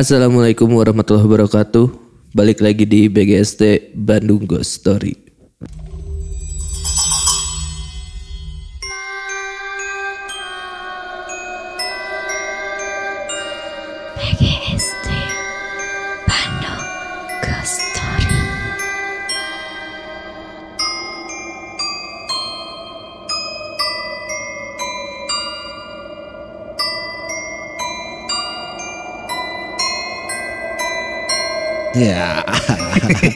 [0.00, 1.92] Assalamualaikum warahmatullahi wabarakatuh.
[2.32, 5.29] Balik lagi di BGST Bandung Ghost Story.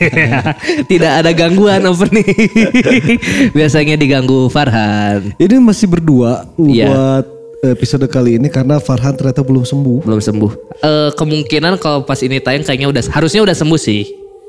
[0.91, 2.27] Tidak ada gangguan opening.
[3.57, 5.33] Biasanya diganggu Farhan.
[5.37, 6.87] Ini masih berdua Iya.
[6.89, 7.25] buat
[7.65, 10.05] episode kali ini karena Farhan ternyata belum sembuh.
[10.05, 10.51] Belum sembuh.
[10.79, 14.03] Eh, kemungkinan kalau pas ini tayang kayaknya udah harusnya udah sembuh sih.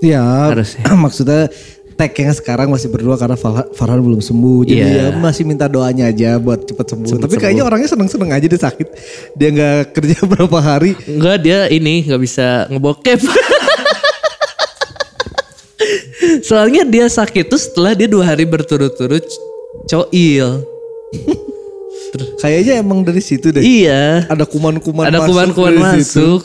[0.04, 0.21] Ya,
[0.52, 0.84] Harusnya.
[0.99, 1.48] maksudnya
[1.96, 4.68] tag yang sekarang masih berdua karena Farhan, belum sembuh.
[4.68, 5.16] Jadi Iya.
[5.16, 7.07] ya masih minta doanya aja buat cepet sembuh.
[7.07, 8.88] Cepet Tapi kayaknya orangnya seneng-seneng aja dia sakit.
[9.32, 10.99] Dia nggak kerja berapa hari.
[11.07, 13.23] Enggak dia ini nggak bisa ngebokep.
[16.46, 19.26] Soalnya dia sakit tuh setelah dia dua hari berturut-turut
[19.90, 20.62] coil.
[22.40, 23.65] Kayaknya emang dari situ deh.
[23.65, 24.29] Iya.
[24.29, 26.21] Ada kuman-kuman Ada masuk kuman-kuman situ.
[26.21, 26.40] masuk.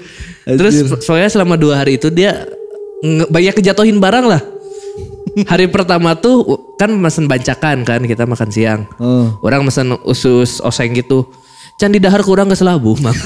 [0.48, 2.48] Terus soalnya selama dua hari itu dia
[3.28, 4.42] banyak kejatuhin barang lah.
[5.46, 8.88] Hari pertama tuh kan mesen bancakan kan kita makan siang.
[8.98, 9.36] Oh.
[9.44, 11.28] Orang mesen usus oseng gitu.
[11.78, 13.16] Can di dahar kurang ke selabu, Mang.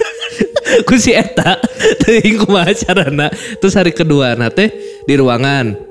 [0.88, 1.60] Ku si eta
[2.02, 3.28] teuing kumaha carana.
[3.62, 4.72] Terus hari kedua na teh
[5.06, 5.89] di ruangan.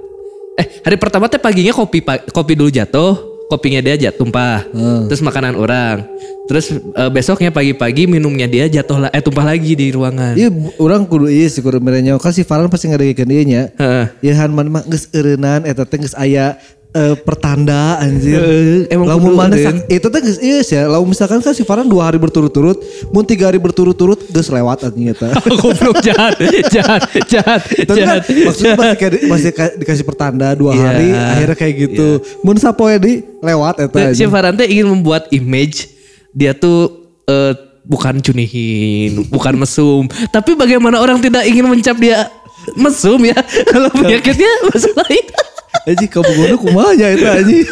[0.60, 2.04] Eh, hari pertama teh paginya kopi
[2.36, 3.16] kopi dulu jatuh,
[3.48, 4.68] kopinya dia jatuh tumpah.
[5.08, 6.04] Terus makanan orang.
[6.52, 10.36] Terus eh, besoknya pagi-pagi minumnya dia jatuh eh tumpah lagi di ruangan.
[10.36, 13.62] Iya, orang kudu iya sih kudu merenyo kan si Farhan pasti ngadegikeun ieu nya.
[13.80, 14.06] Heeh.
[14.26, 16.60] Ya han mana mah geus eureunnan eta teh geus aya
[16.92, 18.40] eh, pertanda anjir.
[18.40, 20.90] Heeh, emang lamun mana itu teh geus ieu ya.
[20.90, 25.14] Lamun misalkan kan si Farhan dua hari berturut-turut, mun tiga hari berturut-turut geus lewat anjing
[25.14, 25.30] eta.
[25.62, 26.36] Goblok jahat,
[26.70, 28.22] jahat, jahat, Tapi jahat.
[28.26, 30.84] kan maksudnya masih, kayak masih dikasih pertanda dua Iya.
[30.84, 32.08] hari akhirnya kayak gitu.
[32.42, 34.14] Mun sapoe di lewat eta.
[34.14, 34.26] Si.
[34.26, 35.94] Farhan teh ingin membuat image
[36.30, 37.54] dia tuh eh,
[37.86, 40.06] bukan cunihin, bukan mesum.
[40.30, 42.30] Tapi bagaimana orang tidak ingin mencap dia
[42.74, 43.38] mesum ya?
[43.66, 45.38] Kalau penyakitnya masalah itu.
[45.86, 47.66] Anjing kamu gono kumaha nya eta anjing.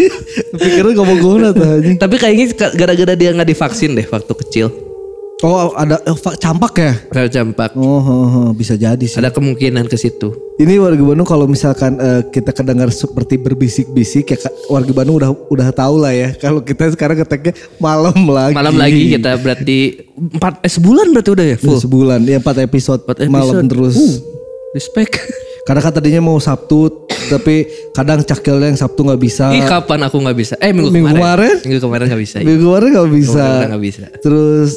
[0.53, 1.97] Pikirnya kamu gono tah anjing.
[1.97, 4.67] Tapi kayaknya gara-gara dia nggak divaksin deh waktu kecil.
[5.37, 6.93] Oh ada eh, campak ya?
[7.13, 7.77] Rel campak.
[7.77, 9.21] Oh, oh, oh, bisa jadi sih.
[9.21, 10.33] Ada kemungkinan ke situ.
[10.57, 15.69] Ini warga Bandung kalau misalkan eh, kita kedengar seperti berbisik-bisik ya warga Bandung udah udah
[15.69, 16.33] tahu lah ya.
[16.33, 18.57] Kalau kita sekarang ngeteknya malam lagi.
[18.57, 19.77] Malam lagi kita berarti
[20.17, 21.79] empat eh sebulan berarti udah ya Udah full.
[21.85, 23.37] sebulan, ya empat episode, Empat episode.
[23.37, 23.93] malam terus.
[23.93, 24.17] Uh,
[24.73, 25.21] respect.
[25.67, 26.87] Karena kan tadinya mau Sabtu,
[27.27, 29.51] tapi kadang cakilnya yang Sabtu nggak bisa.
[29.51, 30.55] Ih kapan aku nggak bisa?
[30.63, 31.19] Eh minggu, Minggu kemarin.
[31.19, 31.55] kemarin?
[31.67, 32.35] Minggu kemarin nggak bisa.
[32.39, 33.45] Minggu kemarin nggak bisa.
[33.67, 34.05] Nggak bisa.
[34.23, 34.69] Terus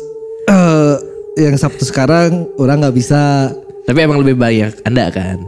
[0.50, 0.94] eh,
[1.38, 3.54] yang Sabtu sekarang orang nggak bisa.
[3.86, 5.38] Tapi emang lebih banyak Anda kan.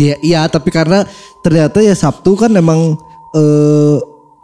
[0.00, 1.04] Iya, iya, tapi karena
[1.44, 2.96] ternyata ya Sabtu kan emang
[3.36, 3.96] eh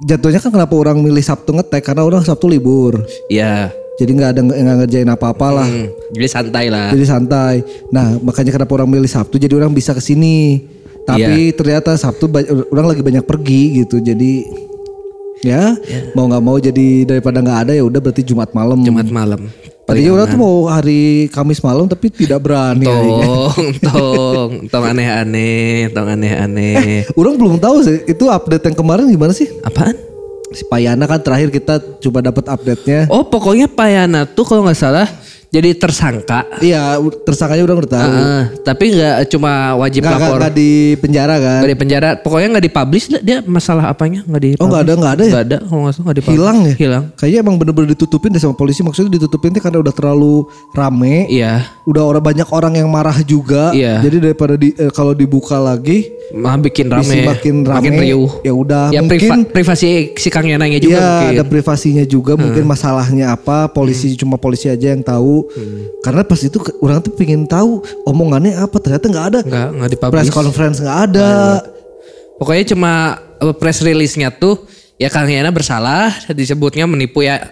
[0.04, 3.00] jatuhnya kan kenapa orang milih Sabtu ngetek karena orang Sabtu libur.
[3.32, 3.72] Iya.
[3.98, 5.66] Jadi nggak ada nggak ngerjain apa-apa lah.
[5.66, 6.94] Hmm, jadi santai lah.
[6.94, 7.54] Jadi santai.
[7.90, 10.62] Nah, makanya kenapa orang milih Sabtu jadi orang bisa ke sini.
[11.02, 12.30] Tapi ternyata Sabtu
[12.70, 13.98] orang lagi banyak pergi gitu.
[13.98, 14.46] Jadi
[15.42, 15.74] ya
[16.14, 18.78] mau nggak mau jadi daripada nggak ada ya udah berarti Jumat malam.
[18.86, 19.50] Jumat malam.
[19.88, 22.84] Tadinya orang tuh mau hari Kamis malam tapi tidak berani.
[22.84, 27.08] Tong, tong, tong aneh-aneh, tong aneh-aneh.
[27.16, 29.48] Orang belum tahu sih itu update yang kemarin gimana sih?
[29.64, 29.96] Apaan?
[30.58, 33.06] Si Payana kan terakhir kita coba dapat update-nya.
[33.14, 35.06] Oh pokoknya Payana tuh kalau nggak salah
[35.48, 36.44] jadi tersangka.
[36.60, 38.04] Iya, tersangkanya udah tahu.
[38.04, 40.36] Heeh, tapi nggak cuma wajib nggak, lapor.
[40.36, 40.70] nggak di
[41.00, 41.58] penjara kan?
[41.64, 42.08] Nggak di penjara.
[42.20, 44.50] Pokoknya nggak dipublish dia masalah apanya nggak di.
[44.60, 45.30] Oh nggak ada nggak ada ya?
[45.32, 46.36] Nggak ada kalau nggak salah nggak dipublish.
[46.36, 46.74] Hilang ya?
[46.76, 47.04] Hilang.
[47.16, 48.80] Kayaknya emang bener-bener ditutupin deh sama polisi.
[48.84, 50.34] Maksudnya ditutupin tuh karena udah terlalu
[50.76, 51.16] rame.
[51.32, 51.64] Iya.
[51.88, 53.72] Udah orang banyak orang yang marah juga.
[53.72, 54.04] Iya.
[54.04, 57.24] Jadi daripada di, eh, kalau dibuka lagi, Malah bikin rame.
[57.24, 57.78] makin rame.
[57.80, 58.30] Makin riuh.
[58.44, 59.48] Ya udah Ya priva- mungkin.
[59.48, 64.68] privasi si Kang Yanangnya juga Iya ada privasinya juga mungkin masalahnya apa polisi cuma polisi
[64.68, 65.37] aja yang tahu
[66.00, 70.14] karena pas itu orang tuh pengen tahu omongannya apa ternyata nggak ada Nggak, nggak dipublish.
[70.14, 71.30] press conference nggak ada
[72.34, 72.92] Pokoknya cuma
[73.38, 74.62] uh, press release-nya tuh
[74.94, 77.42] ya Kang Yana bersalah disebutnya menipu ya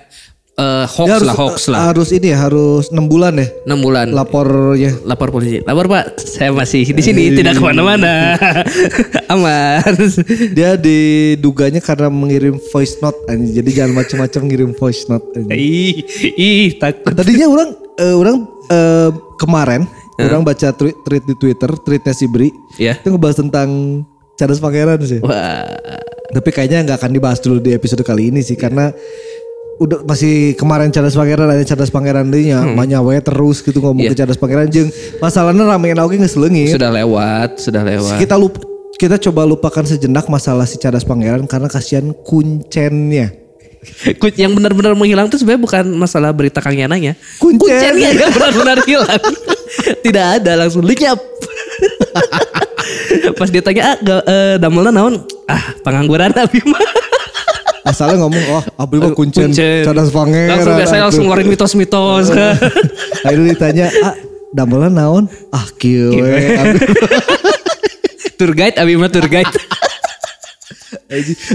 [0.54, 1.78] eh, hoax Ya, harus lah hoax lah.
[1.90, 5.58] harus ini ya harus enam bulan ya 6 bulan lapornya lapor polisi.
[5.60, 8.38] Lapor Pak, saya masih di sini tidak ke mana-mana.
[9.34, 9.82] Aman.
[10.54, 13.58] dia diduganya karena mengirim voice note anjing.
[13.58, 15.50] jadi jangan macam-macam ngirim voice note anjing.
[15.50, 15.94] ih,
[16.34, 17.10] ih takut.
[17.10, 19.84] tadinya orang eh, orang eh, kemarin
[20.16, 22.96] orang baca tweet, tweet di Twitter tweetnya si Bri Ya.
[22.96, 23.68] itu ngebahas tentang
[24.34, 25.64] Charles Pangeran sih Wah.
[26.26, 28.90] Tapi kayaknya nggak akan dibahas dulu di episode kali ini sih karena
[29.76, 34.12] udah masih kemarin Cadas Pangeran ada Cadas Pangeran nya manya we terus gitu ngomong Iya.
[34.12, 34.88] ke Cadas Pangeran jeung
[35.20, 36.72] masalahnya ramein oge geus leungit.
[36.72, 38.16] Sudah lewat, sudah lewat.
[38.16, 38.56] Kita lup
[38.96, 43.45] kita coba lupakan sejenak masalah si Cadas Pangeran karena kasihan kuncennya.
[44.42, 47.16] Yang benar-benar menghilang tuh sebenarnya bukan masalah berita Kang Yananya.
[47.40, 47.58] Kuncen.
[47.58, 49.22] Kuncennya yang benar-benar hilang.
[50.04, 51.18] Tidak ada langsung lenyap.
[53.38, 55.20] Pas dia tanya, ah, ga- eh, damelna naon?
[55.46, 56.80] Ah, pengangguran abi mah.
[57.86, 59.86] Asalnya ngomong oh abdi mah kuncen, Kuncen.
[59.86, 60.58] Cadas Pangeran.
[60.58, 62.34] Langsung biasanya langsung ngeluarin mitos-mitos.
[63.22, 64.14] Akhirnya ditanya, ah
[64.50, 65.24] damelan naon?
[65.54, 66.34] Ah kieu we.
[66.58, 66.82] Abdi-
[68.34, 69.54] tour guide abi mah tour guide.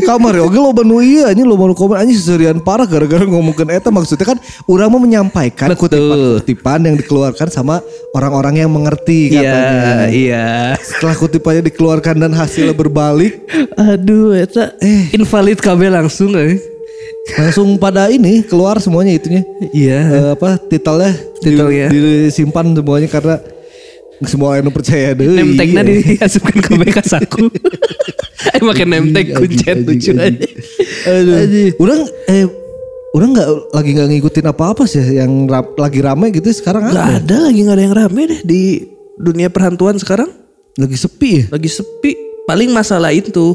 [0.02, 4.24] Kamar oke lo banu iya anjing lo komen anjing seserian parah gara-gara ngomongin eta maksudnya
[4.24, 7.84] kan orang mau menyampaikan kutipan-kutipan yang dikeluarkan sama
[8.16, 10.08] orang-orang yang mengerti Iya, katanya.
[10.08, 10.48] iya.
[10.80, 13.44] Setelah kutipannya dikeluarkan dan hasilnya berbalik
[13.76, 15.12] Aduh, eta Eh.
[15.12, 16.56] invalid KB langsung eh.
[17.38, 19.44] langsung pada ini keluar semuanya itunya.
[19.70, 20.00] Iya.
[20.00, 21.88] Eh, apa titelnya di- Titelnya.
[21.92, 23.36] disimpan semuanya karena
[24.22, 25.26] semua yang percaya deh.
[25.28, 26.18] Name tag-nya iya.
[26.18, 27.46] diasupkan ke BK saku.
[28.50, 30.48] eh pakai name tag kuncen lucu aja.
[31.08, 31.70] Aduh.
[31.78, 32.46] Orang eh
[33.12, 37.20] orang nggak lagi nggak ngikutin apa-apa sih yang rap- lagi rame gitu sekarang Gak apa?
[37.20, 38.62] ada lagi gak ada yang rame deh di
[39.16, 40.32] dunia perhantuan sekarang.
[40.74, 41.44] Lagi sepi ya?
[41.50, 42.12] Lagi sepi.
[42.44, 43.54] Paling masalah itu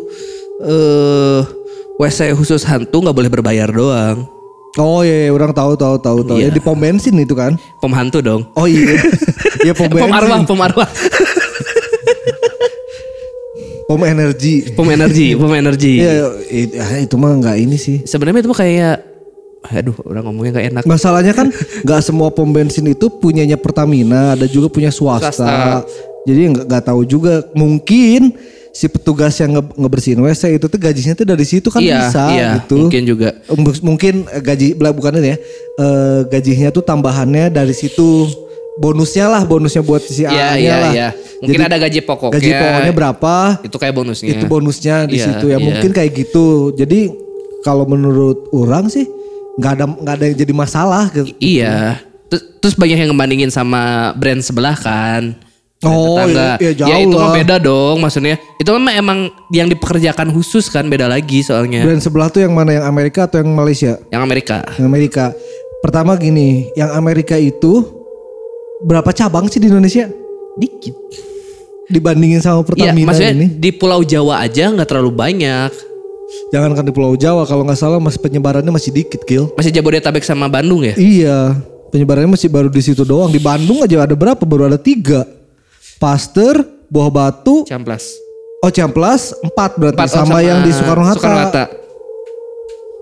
[0.58, 1.40] eh
[1.96, 4.28] WC khusus hantu nggak boleh berbayar doang.
[4.76, 6.36] Oh iya, iya, orang tahu tahu tahu tahu.
[6.36, 6.52] Iya.
[6.52, 7.56] Ya di pom bensin itu kan?
[7.80, 8.44] Pom hantu dong.
[8.52, 9.00] Oh iya.
[9.64, 10.14] Iya pom Eh, pom bensin.
[10.14, 10.84] arwah, pom arwah.
[13.86, 14.74] Pom energi.
[14.74, 16.02] pom energi, pom energi.
[16.02, 16.26] Iya,
[16.82, 18.02] ah, itu mah nggak ini sih.
[18.02, 18.96] Sebenarnya itu mah kayak
[19.66, 20.82] aduh, orang ngomongnya gak enak.
[20.86, 21.50] Masalahnya kan
[21.82, 25.30] nggak semua pom bensin itu punyanya Pertamina, ada juga punya swasta.
[25.30, 25.86] Swasta.
[26.26, 27.46] Jadi nggak nggak tahu juga.
[27.54, 28.34] Mungkin
[28.70, 32.22] si petugas yang nge- ngebersihin WC itu tuh gajinya tuh dari situ kan Iya, bisa
[32.34, 32.76] iya, gitu.
[32.86, 33.28] mungkin juga.
[33.80, 35.38] Mungkin gaji bukan ya.
[35.78, 38.26] eh, gajinya tuh tambahannya dari situ.
[38.76, 40.90] Bonusnya lah, bonusnya buat si Iya, A-nya iya, lah.
[40.92, 41.08] iya.
[41.40, 42.34] Mungkin ada gaji pokoknya.
[42.36, 43.34] Gaji pokoknya berapa?
[43.64, 44.28] Itu kayak bonusnya.
[44.36, 45.56] Itu bonusnya di Iya, situ ya.
[45.56, 45.64] iya.
[45.64, 46.76] Mungkin kayak gitu.
[46.76, 47.08] Jadi
[47.64, 49.08] kalau menurut orang sih
[49.56, 51.08] nggak ada nggak ada yang jadi masalah.
[51.08, 51.32] gitu.
[51.40, 52.04] Iya.
[52.28, 55.32] Terus, terus banyak yang ngebandingin sama brand sebelah kan.
[55.76, 56.40] Brand Oh, tetangga.
[56.40, 58.36] iya, iya, jauh ya itu mah beda dong maksudnya.
[58.56, 59.18] Itu mah emang
[59.48, 61.80] yang dipekerjakan khusus kan beda lagi soalnya.
[61.80, 62.76] Brand sebelah tuh yang mana?
[62.76, 63.96] Yang Amerika atau yang Malaysia?
[64.08, 64.56] Yang Amerika.
[64.76, 65.24] Yang Amerika.
[65.80, 67.95] Pertama gini, yang Amerika itu
[68.84, 70.08] berapa cabang sih di Indonesia
[70.56, 70.96] Dikit.
[71.86, 73.46] dibandingin sama Iya Pertamina maksudnya ini?
[73.56, 75.70] di Pulau Jawa aja nggak terlalu banyak.
[76.50, 79.46] Jangankan di Pulau Jawa, kalau nggak salah masih penyebarannya masih dikit, Gil.
[79.54, 80.98] Masih Jabodetabek sama Bandung ya?
[80.98, 81.54] Iya,
[81.94, 83.30] penyebarannya masih baru di situ doang.
[83.30, 84.42] Di Bandung aja ada berapa?
[84.42, 85.22] Baru ada tiga.
[86.02, 88.10] Pasteur, Buah Batu, Camplas.
[88.58, 91.18] oh Ciamplas, empat berarti Empat, oh, sama, yang di Soekarno Hatta.
[91.22, 91.64] Soekarno-Hatta.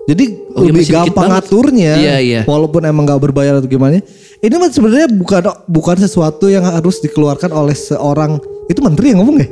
[0.05, 0.25] Jadi
[0.55, 1.93] Oh, iya, lebih gampang ngaturnya.
[1.99, 2.41] Iya, iya.
[2.47, 3.99] Walaupun emang nggak berbayar atau gimana.
[4.39, 9.37] Ini mah sebenarnya bukan bukan sesuatu yang harus dikeluarkan oleh seorang itu menteri yang ngomong
[9.41, 9.47] ya?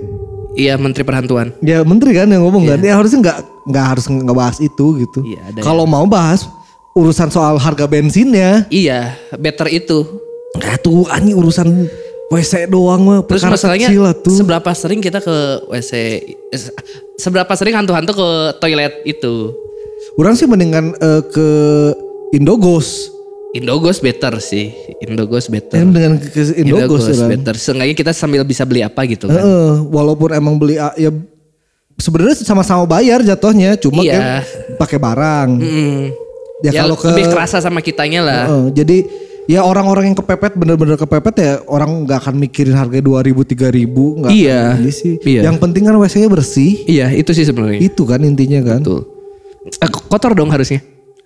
[0.53, 1.51] Iya Menteri Perhantuan.
[1.59, 2.79] Ya menteri kan yang ngomong kan.
[2.79, 5.19] Ya harusnya nggak nggak harus ngebahas itu gitu.
[5.25, 6.45] Iya, Kalau mau bahas
[6.93, 10.05] urusan soal harga bensinnya, Iya, better itu.
[10.53, 11.89] nggak tuh ani urusan
[12.29, 14.37] WC doang mah Terus masalahnya kecil lah tuh.
[14.37, 15.35] seberapa sering kita ke
[15.65, 15.91] WC
[16.47, 16.61] eh,
[17.17, 18.27] seberapa sering hantu-hantu ke
[18.61, 19.49] toilet itu?
[20.13, 21.47] Orang sih mendingan eh, ke
[22.31, 23.09] Indogos.
[23.53, 24.73] Indogos better sih.
[24.99, 25.77] Indogos better.
[25.77, 27.29] Em dengan ke ke Indogos, ya kan?
[27.29, 27.53] better.
[27.53, 29.37] Seenggaknya kita sambil bisa beli apa gitu kan.
[29.37, 31.13] Heeh, walaupun emang beli a- ya
[31.95, 34.13] sebenarnya sama-sama bayar jatuhnya, cuma Iya.
[34.17, 34.21] kan
[34.75, 35.49] pakai barang.
[35.53, 36.01] Mm.
[36.63, 38.43] Ya, Ya, kalau ke lebih kerasa sama kitanya lah.
[38.49, 38.97] Heeh, jadi
[39.45, 44.31] ya orang-orang yang kepepet bener-bener kepepet ya orang nggak akan mikirin harga 2000 3000 nggak
[44.33, 44.61] Iya.
[44.65, 45.13] akan beli sih.
[45.21, 45.41] Iya.
[45.45, 46.71] Yang penting kan WC-nya bersih.
[46.89, 47.77] Iya, itu sih sebenarnya.
[47.77, 48.81] Itu kan intinya kan.
[48.81, 49.12] Betul.
[49.63, 50.83] Eh, kotor dong harusnya.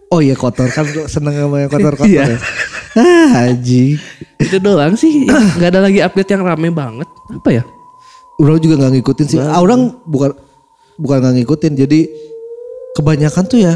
[0.07, 2.37] Oh iya kotor kan seneng sama yang kotor-kotor Iya.
[2.37, 2.39] ya.
[2.97, 3.99] Ah, haji.
[4.37, 5.27] itu doang sih.
[5.59, 7.09] Gak ada lagi update yang rame banget.
[7.29, 7.63] Apa ya?
[8.37, 9.37] Orang juga nggak ngikutin sih.
[9.41, 10.31] Ah, orang bukan
[10.95, 11.73] bukan nggak ngikutin.
[11.73, 11.99] Jadi
[12.93, 13.75] kebanyakan tuh ya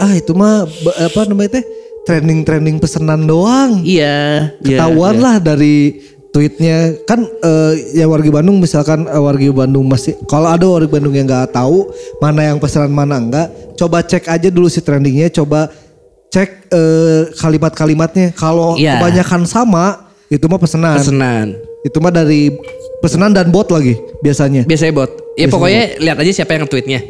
[0.00, 0.64] ah itu mah
[0.96, 1.64] apa namanya teh
[2.08, 3.82] trending-trending pesanan doang.
[3.84, 4.54] Iya.
[4.64, 6.00] Ketahuan lah dari
[6.30, 11.10] tweetnya kan eh, ya warga Bandung misalkan eh, warga Bandung masih kalau ada warga Bandung
[11.10, 11.90] yang nggak tahu
[12.22, 15.66] mana yang pesanan mana enggak coba cek aja dulu si trendingnya coba
[16.30, 19.02] cek eh, kalimat-kalimatnya kalau Iya.
[19.02, 21.46] kebanyakan sama itu mah pesanan Pesenan.
[21.82, 22.54] itu mah dari
[23.02, 25.10] pesanan dan bot lagi biasanya Biasanya bot.
[25.34, 27.00] Ya pokoknya lihat aja siapa yang tweetnya.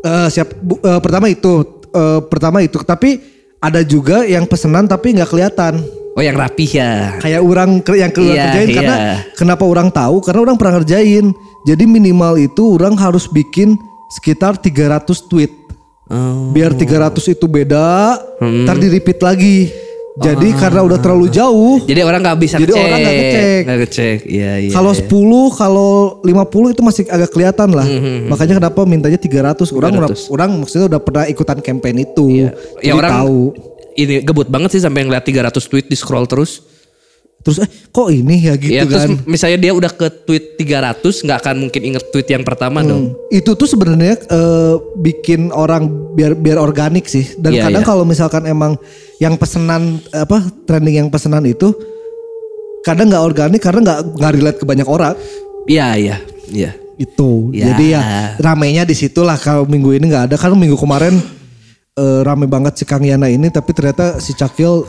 [0.00, 1.52] Eh, siap eh, pertama itu
[1.90, 3.20] eh, pertama itu tapi
[3.58, 7.18] ada juga yang pesanan tapi nggak kelihatan Oh yang rapih ya.
[7.18, 8.76] kayak orang yang keluar Iya, kerjain iya.
[8.76, 8.96] karena
[9.34, 13.74] kenapa orang tahu karena orang pernah ngerjain jadi minimal itu orang harus bikin
[14.08, 15.52] sekitar 300 tweet
[16.04, 16.52] Oh.
[16.52, 18.68] Biar 300 itu beda, Hmm.
[18.68, 19.72] ntar di repeat lagi.
[20.14, 20.58] Jadi Ah.
[20.60, 22.84] karena udah terlalu jauh, Jadi orang nggak bisa Jadi ngecek.
[22.84, 23.60] orang nggak ngecek.
[23.64, 24.18] Nggak ngecek.
[24.28, 24.70] Iya iya.
[24.70, 25.10] kalau 10,
[25.50, 27.82] kalau 50 itu masih agak kelihatan lah.
[27.82, 29.72] Hmm, Makanya kenapa mintanya 300.
[29.72, 30.28] Orang udah, 300.
[30.28, 32.26] orang maksudnya udah pernah ikutan campaign itu.
[32.28, 32.50] Iya.
[32.52, 33.40] Jadi Ya orang tahu.
[33.94, 36.62] Ini gebut banget sih sampai ngeliat 300 tweet di scroll terus.
[37.44, 39.20] Terus eh kok ini ya gitu ya terus kan.
[39.28, 43.12] misalnya dia udah ke tweet 300 nggak akan mungkin inget tweet yang pertama dong.
[43.28, 45.84] itu tuh sebenarnya eh, bikin orang
[46.16, 47.88] biar biar organik sih dan Iya, kadang iya.
[47.92, 48.80] kalau misalkan emang
[49.20, 51.76] yang pesenan apa trending yang pesenan itu
[52.80, 55.12] kadang nggak organik karena nggak nggak relate ke banyak orang
[55.64, 56.16] Iya iya
[56.48, 56.70] iya.
[56.96, 57.76] itu Ya.
[57.76, 58.00] jadi ya
[58.40, 61.20] ramenya di situ lah kalau minggu ini nggak ada kan minggu kemarin
[61.94, 64.82] eh, rame banget si Kang Yana ini tapi ternyata si Cakil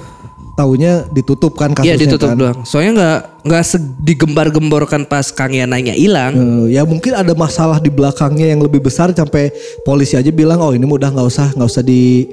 [0.56, 2.38] taunya ditutup kan kasusnya Iya ditutup kan.
[2.40, 2.58] doang.
[2.64, 3.64] Soalnya nggak nggak
[4.02, 6.34] digembar-gemborkan pas Kang Yananya hilang.
[6.66, 9.52] Eh, ya mungkin ada masalah di belakangnya yang lebih besar sampai
[9.84, 12.26] polisi aja bilang oh ini mah udah nggak usah nggak usah di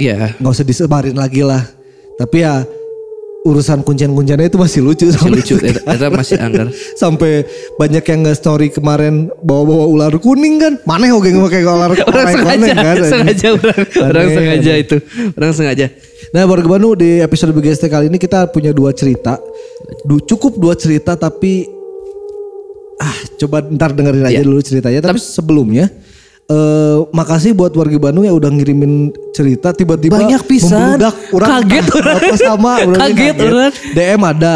[0.00, 0.32] Iya.
[0.40, 1.62] nggak usah disebarin lagi lah.
[2.16, 2.64] Tapi ya
[3.40, 5.54] urusan kuncian-kunciannya itu masih lucu Masih sampai lucu.
[5.64, 6.68] Eta masih anggar.
[7.02, 7.48] sampai
[7.80, 10.76] banyak yang nge-story kemarin bawa-bawa ular kuning kan.
[10.84, 12.96] Mana oke pakai ular Orang sengaja, kan.
[13.00, 14.96] sengaja orang, orang sengaja itu,
[15.40, 15.86] orang sengaja.
[16.30, 19.40] Nah, Warga Bandung di episode BGST kali ini kita punya dua cerita.
[20.04, 21.64] Du, cukup dua cerita tapi
[23.00, 24.44] ah coba ntar dengerin aja Iya.
[24.44, 25.00] dulu ceritanya.
[25.00, 25.88] Tapi sebelumnya
[26.50, 28.92] eh makasih buat warga Bandung yang udah ngirimin
[29.30, 30.98] cerita tiba-tiba Banyak pisan.
[30.98, 31.14] membludak.
[31.30, 32.16] Orang Kaget orang.
[32.18, 33.72] apa sama orangnya Kaget orang.
[33.94, 34.54] DM ada.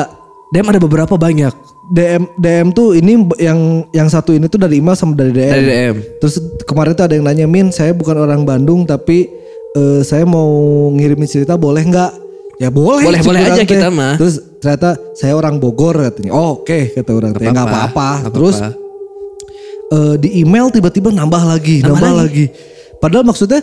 [0.51, 3.59] Dem ada beberapa banyak DM DM tuh ini yang
[3.91, 5.51] yang satu ini tuh dari email sama dari DM.
[5.51, 5.97] dari DM.
[6.19, 6.35] Terus
[6.65, 9.31] kemarin tuh ada yang nanya Min, saya bukan orang Bandung tapi
[9.73, 10.47] eh, saya mau
[10.91, 12.13] ngirimin cerita boleh nggak?
[12.57, 13.03] Ya boleh.
[13.03, 13.67] Boleh, boleh aja teh.
[13.69, 14.15] kita mah.
[14.15, 16.31] Terus ternyata saya orang Bogor katanya.
[16.33, 18.83] Oh, oke kata orang teh nggak apa-apa, Terus apa-apa.
[19.95, 22.51] Eh, di email tiba-tiba nambah lagi, nambah, lagi.
[22.99, 23.63] Padahal maksudnya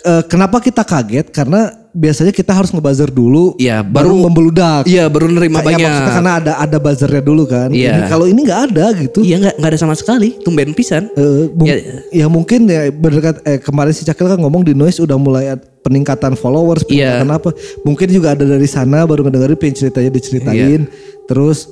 [0.00, 1.30] eh, kenapa kita kaget?
[1.30, 4.82] Karena biasanya kita harus ngebuzzer dulu, Iya, baru, baru- membeludak.
[4.86, 5.88] Iya baru nerima Kayak banyak.
[5.90, 7.68] maksudnya karena ada ada buzzernya dulu kan.
[7.70, 7.90] Iya.
[7.98, 9.18] Ini- Kalau ini nggak ada gitu.
[9.20, 11.10] Iya nggak nggak ada sama sekali, tumben pisan.
[11.12, 11.76] Eh, mung- Ya.
[12.14, 12.26] ya.
[12.28, 16.86] mungkin ya berdekat eh, kemarin si Cakil kan ngomong di noise udah mulai peningkatan followers
[16.86, 17.18] Iya.
[17.18, 17.50] peningkatan apa
[17.82, 21.24] mungkin juga ada dari sana baru ngedengerin pengen ceritanya diceritain Iya.
[21.24, 21.66] terus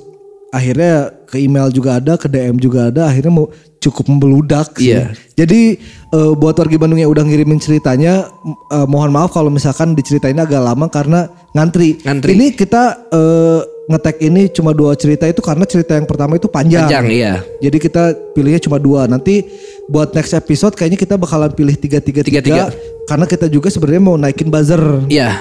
[0.57, 3.45] akhirnya ke email juga ada ke DM juga ada akhirnya mau
[3.77, 4.97] cukup membeludak sih.
[4.97, 5.13] Iya.
[5.37, 5.77] jadi
[6.11, 8.25] eh, buat warga Bandung yang udah ngirimin ceritanya
[8.73, 12.33] eh, mohon maaf kalau misalkan diceritain agak lama karena ngantri, Ngantri.
[12.33, 16.91] ini kita eh, ngetek ini cuma dua cerita itu karena cerita yang pertama itu panjang
[16.91, 17.39] Panjang iya.
[17.63, 18.03] jadi kita
[18.35, 19.07] pilihnya cuma dua.
[19.07, 19.47] Nanti
[19.87, 22.43] buat next episode kayaknya kita bakalan pilih tiga tiga tiga.
[22.43, 22.65] Tiga-tiga.
[23.07, 25.39] Karena kita juga sebenarnya mau naikin buzzer, Iya.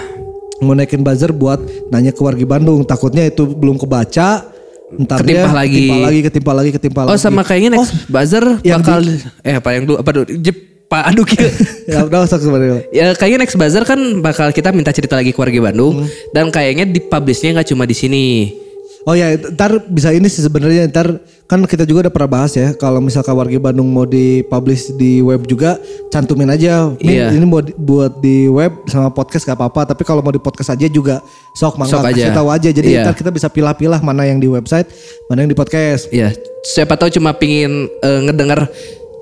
[0.62, 1.58] mau naikin buzzer buat
[1.90, 2.86] nanya ke warga Bandung.
[2.86, 4.46] Takutnya itu belum kebaca,
[4.88, 5.82] ntar Ketimpa lagi.
[5.82, 7.18] ketimpa lagi, ketimpa lagi, ketimpa Oh lagi.
[7.18, 9.02] sama kayaknya next buzzer yang bakal
[9.42, 11.42] eh apa yang dulu apa dulu Jep, Pak aduh gitu.
[11.84, 12.86] ya udah usah sebenarnya.
[12.90, 16.08] Ya kayaknya next buzzer kan bakal kita minta cerita lagi ke warga Bandung Hmm.
[16.30, 18.54] dan kayaknya di publishnya nggak cuma di sini.
[19.02, 22.74] Oh ya, ntar bisa ini sih sebenarnya ntar kan kita juga udah pernah bahas ya
[22.74, 25.78] kalau misalkan warga Bandung mau dipublish di web juga
[26.10, 26.90] cantumin aja.
[26.98, 27.30] Iya.
[27.30, 29.94] Ini buat buat di web sama podcast gak apa-apa.
[29.94, 31.22] Tapi kalau mau di podcast aja juga
[31.54, 32.18] sok mangga Sok aja.
[32.18, 32.68] kasih tahu aja.
[32.68, 33.02] Jadi Iya.
[33.06, 34.90] ntar kita bisa pilah-pilah mana yang di website,
[35.30, 36.10] mana yang di podcast.
[36.10, 36.34] Ya
[36.66, 38.66] siapa tahu cuma pingin eh, ngedengar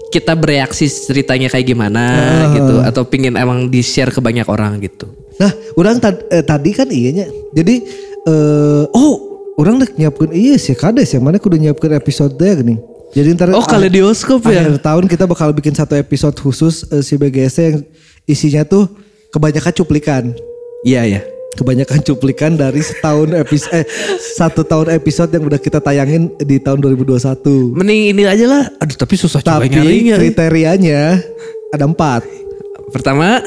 [0.08, 2.56] kita bereaksi ceritanya kayak gimana Ah.
[2.56, 5.10] gitu atau pingin emang di share ke banyak orang gitu.
[5.36, 7.26] Nah, orang tad- eh, tadi kan iyanya.
[7.52, 7.84] Jadi
[8.24, 12.76] eh oh, orang udah nyiapkan iya sih kades ya mana kudu nyiapkan episode deh gini.
[13.14, 14.66] Jadi ntar Oh kaleidoskop ya.
[14.66, 17.76] akhir tahun kita bakal bikin satu episode khusus eh, si BGS yang
[18.26, 18.90] isinya tuh
[19.30, 20.24] kebanyakan cuplikan.
[20.82, 21.20] Iya ya.
[21.54, 23.86] Kebanyakan cuplikan dari setahun episode eh
[24.18, 27.78] satu tahun episode yang udah kita tayangin di tahun 2021.
[27.78, 28.64] Mending ini aja lah.
[28.82, 30.18] Aduh tapi susah Tapi nyarinya.
[30.18, 31.22] kriterianya
[31.70, 32.26] ada empat.
[32.90, 33.38] Pertama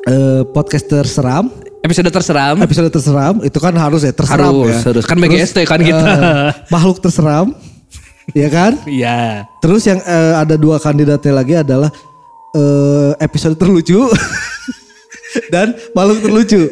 [0.00, 2.54] Eh, podcaster seram, episode terseram.
[2.60, 4.92] episode terseram itu kan harus ya terseram Harus, ya.
[4.92, 5.04] harus.
[5.08, 5.96] Kan BGST kan kita.
[5.96, 7.52] eh, makhluk terseram,
[8.32, 8.76] ya kan?
[8.84, 9.48] Iya.
[9.58, 11.90] Terus yang eh, ada dua kandidatnya lagi adalah
[12.52, 14.06] eh, episode terlucu
[15.54, 16.66] dan makhluk terlucu.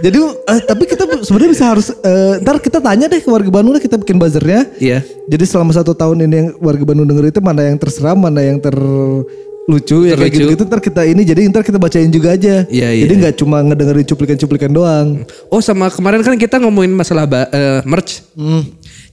[0.00, 3.74] Jadi eh, tapi kita sebenarnya bisa harus eh, ntar kita tanya deh ke warga Bandung
[3.74, 4.70] deh kita bikin buzzernya.
[4.78, 5.02] Iya.
[5.26, 8.62] Jadi selama satu tahun ini yang warga Bandung denger itu mana yang terseram, mana yang
[9.64, 10.36] terlucu ya kayak Terlucu.
[10.44, 12.68] gitu-gitu ntar kita ini jadi ntar kita bacain juga aja.
[12.68, 13.02] Iya, iya.
[13.08, 15.24] Jadi nggak cuma ngedengerin cuplikan-cuplikan doang.
[15.48, 18.20] Oh sama kemarin kan kita ngomongin masalah eh, merch.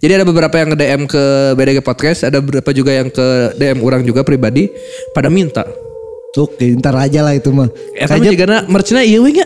[0.02, 1.24] Jadi ada beberapa yang nge-DM ke
[1.56, 4.68] BDG Podcast, ada beberapa juga yang ke DM orang juga pribadi
[5.14, 5.64] pada minta.
[6.36, 7.70] Oke, ntar aja lah itu mah.
[7.96, 9.46] Ya tapi juga na merchnya iya we nya.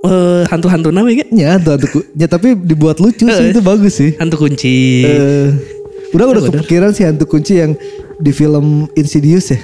[0.00, 4.16] Eh, hantu-hantu nama ya Ya, tuh, tuh, ya tapi dibuat lucu sih itu bagus sih.
[4.16, 5.04] hantu kunci.
[5.04, 5.52] Eh,
[6.16, 7.76] udah udah kepikiran sih hantu kunci yang
[8.16, 9.60] di film Insidious ya,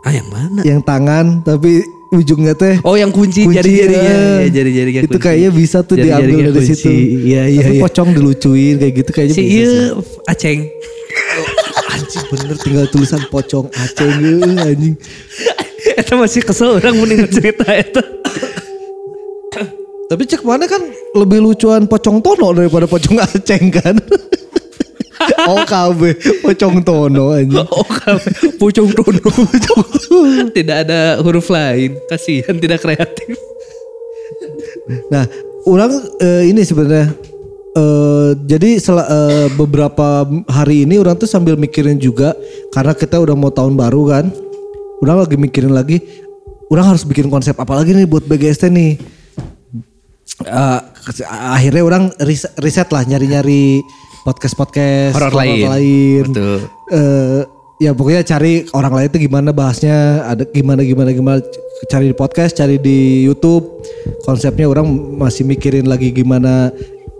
[0.00, 0.60] ah yang mana?
[0.62, 1.80] yang tangan tapi
[2.10, 4.42] ujungnya teh Oh yang kunci, Kunci, jari-jarinya, ya.
[4.42, 5.22] ya, jari-jarinya itu kunci.
[5.22, 6.74] kayaknya bisa tuh Jari-jarinya diambil dari kunci.
[6.74, 6.90] situ.
[7.22, 7.80] Iya iya Tapi iya.
[7.80, 9.52] pocong dilucuin kayak gitu kayaknya Si bisa.
[9.52, 9.86] iya sih.
[10.26, 10.60] aceng.
[11.92, 14.94] Anjing bener tinggal tulisan pocong aceng eh, anjing.
[16.00, 18.02] Eta masih kesel orang mending cerita eta.
[20.06, 20.82] Tapi cek mana kan
[21.14, 23.94] lebih lucuan pocong tono daripada pocong aceng kan.
[25.28, 26.00] OKB
[26.42, 27.36] pocong tono.
[27.68, 29.30] Oh kamu pucung tono.
[30.56, 31.96] tidak ada huruf lain.
[32.08, 33.36] Kasihan tidak kreatif.
[35.12, 35.24] Nah,
[35.68, 37.14] orang eh, ini sebenarnya
[37.76, 42.34] eh, jadi sel- eh, beberapa hari ini orang tuh sambil mikirin juga
[42.74, 44.26] karena kita udah mau tahun baru kan.
[45.00, 45.96] Orang lagi mikirin lagi,
[46.68, 49.00] orang harus bikin konsep apa lagi nih buat BGST nih.
[51.00, 53.80] Kes- akhirnya orang riset, riset lah nyari-nyari
[54.22, 55.64] podcast-podcast Horor lain.
[55.64, 56.22] lain.
[56.28, 56.58] Betul.
[56.88, 57.40] Eh,
[57.78, 61.38] ya pokoknya cari orang lain itu gimana bahasnya, ada gimana gimana gimana
[61.86, 63.64] cari di podcast, cari di YouTube.
[64.22, 64.86] Konsepnya orang
[65.16, 66.70] masih mikirin lagi gimana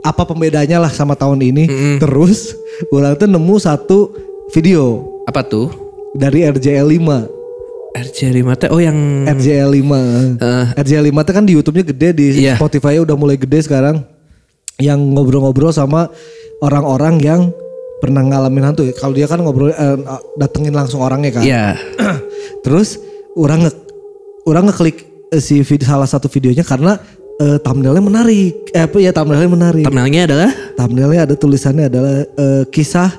[0.01, 1.65] apa pembedanya lah sama tahun ini.
[1.99, 2.57] Terus
[2.89, 3.99] orang tuh nemu satu
[4.51, 5.71] video Apa tuh?
[6.11, 7.39] dari RJL 5.
[7.91, 8.95] RJ5 teh oh yang
[9.27, 10.39] RJL 5.
[10.39, 10.67] Eh.
[10.79, 12.55] RJL 5 tuh kan di YouTube-nya gede di Iya.
[12.55, 14.03] Spotify udah mulai gede sekarang.
[14.79, 16.09] Yang ngobrol-ngobrol sama
[16.61, 17.41] orang-orang yang
[18.01, 18.85] pernah ngalamin hantu.
[18.85, 18.95] ya.
[18.97, 19.97] Kalau dia kan ngobrol eh,
[20.37, 21.45] datengin langsung orangnya kan.
[21.45, 21.77] Iya.
[22.65, 22.97] Terus
[23.37, 23.73] orang nge
[24.49, 24.97] orang ngeklik
[25.31, 26.97] eh, si vid- salah satu videonya karena
[27.39, 28.73] eh, thumbnailnya menarik.
[28.73, 29.85] Eh apa ya thumbnailnya menarik.
[29.85, 33.11] Thumbnailnya adalah thumbnailnya ada tulisannya adalah eh, kisah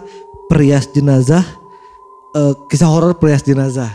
[0.50, 1.46] perias jenazah
[2.34, 3.90] eh, kisah horor perias jenazah.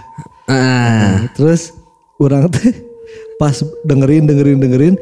[0.47, 1.75] ah, Terus
[2.23, 2.71] orang teh
[3.43, 3.53] pas
[3.85, 4.95] dengerin dengerin dengerin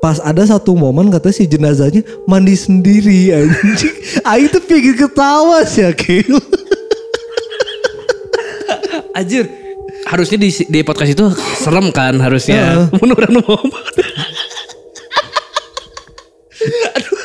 [0.00, 3.94] pas ada satu momen kata si jenazahnya mandi sendiri anjing.
[4.32, 6.40] Aing tuh pengen ketawa sih Akil.
[9.12, 9.44] Anjir.
[10.08, 11.28] Harusnya di, di podcast itu
[11.60, 12.88] serem kan harusnya.
[12.96, 13.60] Menurut mau.
[16.96, 17.20] Aduh.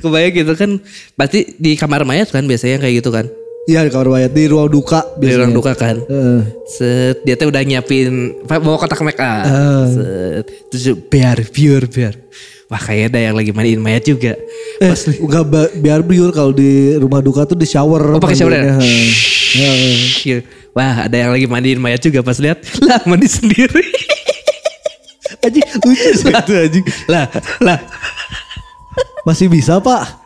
[0.00, 0.80] Kebayang gitu kan.
[1.14, 3.28] Pasti di kamar mayat kan biasanya kayak gitu kan.
[3.64, 5.38] Iya di kamar mayat di ruang duka Di biasanya.
[5.40, 5.96] ruang duka kan.
[5.98, 6.40] Heeh.
[6.66, 9.40] Set, dia tuh udah nyiapin bawa kotak make up.
[9.42, 9.88] Ah.
[9.88, 12.14] Set, terus biar biar biar.
[12.64, 14.36] Wah kayaknya ada yang lagi mandiin mayat juga.
[14.78, 18.16] Eh, enggak ba- biar biur kalau di rumah duka tuh di shower.
[18.16, 18.76] Oh, pakai shower ya?
[19.54, 20.44] Iya.
[20.72, 23.84] Wah ada yang lagi mandiin mayat juga pas lihat lah mandi sendiri.
[25.44, 26.84] Anjing lucu sih itu anjing.
[27.04, 27.28] lah
[27.60, 27.76] lah
[29.22, 30.23] Masih bisa pak?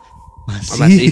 [0.49, 0.79] Masih.
[0.81, 1.09] masih.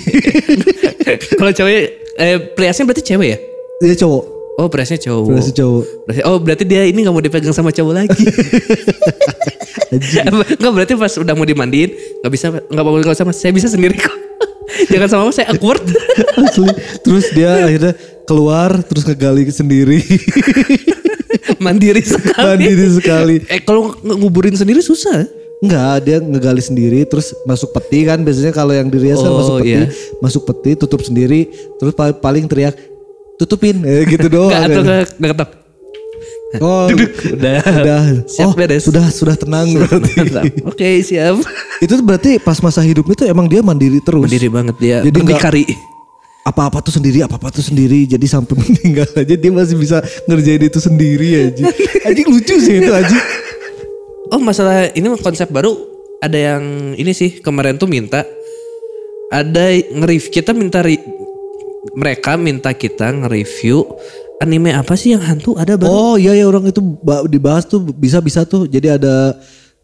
[1.40, 1.82] Kalau cewek
[2.18, 3.38] eh priasnya berarti cewek ya?
[3.86, 4.24] Dia cowok.
[4.58, 5.38] Oh priasnya cowok.
[5.38, 5.84] Masih cowok.
[6.26, 8.26] Oh berarti dia ini nggak mau dipegang sama cowok lagi.
[9.94, 11.94] Enggak berarti pas udah mau dimandiin
[12.26, 14.16] nggak bisa nggak mau nggak sama saya bisa sendiri kok.
[14.92, 15.86] Jangan sama saya awkward.
[16.42, 16.74] Asli.
[17.06, 17.94] Terus dia akhirnya
[18.26, 20.02] keluar terus ngegali sendiri.
[21.62, 22.46] Mandiri sekali.
[22.46, 23.36] Mandiri sekali.
[23.48, 25.24] Eh kalau nguburin sendiri susah.
[25.58, 29.56] Enggak, dia ngegali sendiri terus masuk peti kan biasanya kalau yang dirias kan Oh, masuk
[29.58, 29.86] peti, iya.
[30.22, 32.78] masuk peti tutup sendiri terus pa- paling teriak
[33.36, 34.54] tutupin eh, gitu doang.
[34.54, 35.50] Enggak atau nggak nggak ketok.
[36.62, 36.88] Oh,
[37.36, 37.60] Udah.
[37.60, 38.02] udah.
[38.24, 38.88] Siap oh, beres.
[38.88, 40.12] sudah sudah tenang berarti.
[40.16, 40.46] Mantap.
[40.64, 41.42] Oke siap.
[41.84, 44.24] Itu berarti pas masa hidupnya tuh emang dia mandiri terus.
[44.24, 44.98] Mandiri banget dia.
[45.04, 45.66] Jadi berdikari.
[46.48, 48.08] Apa-apa tuh sendiri, apa-apa tuh sendiri.
[48.08, 51.66] Jadi sampai meninggal aja dia masih bisa ngerjain itu sendiri aja.
[52.08, 53.20] Anjing lucu sih itu anjing.
[54.32, 55.76] Oh masalah ini mah konsep baru.
[56.18, 56.64] Ada yang
[56.98, 58.26] ini sih kemarin tuh minta
[59.30, 61.04] ada nge-review kita minta ri-
[61.94, 63.86] mereka minta kita nge-review
[64.42, 65.54] anime apa sih yang hantu?
[65.56, 65.90] Ada baru.
[65.90, 68.66] Oh iya ya orang itu ba- dibahas tuh bisa bisa tuh.
[68.66, 69.38] Jadi ada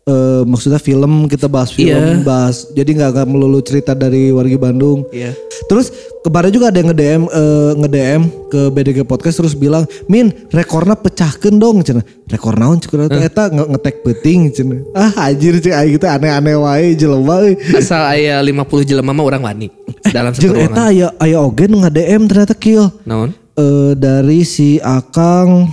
[0.03, 2.19] eh, maksudnya film kita bahas film, Iya.
[2.21, 2.67] bahas.
[2.69, 5.07] Jadi nggak nggak melulu cerita dari wargi Bandung.
[5.09, 5.31] Iya.
[5.63, 10.93] Terus kemarin juga ada yang nge-DM eh, nge-DM ke BDG Podcast terus bilang, "Min, rekorna
[10.93, 12.03] pecahkeun dong." Cenah.
[12.25, 14.79] Rekor naon cenah eta nge- ngetek peuting cenah.
[14.91, 17.55] Ah anjir aing teh aneh-aneh wae jelema euy.
[17.73, 19.67] asal aya 50 jelema mah orang wani
[20.09, 22.91] dalam satu ruangan eta aya aya oge nu nge-DM ternyata kill.
[23.03, 25.69] naon Eh, dari si Akang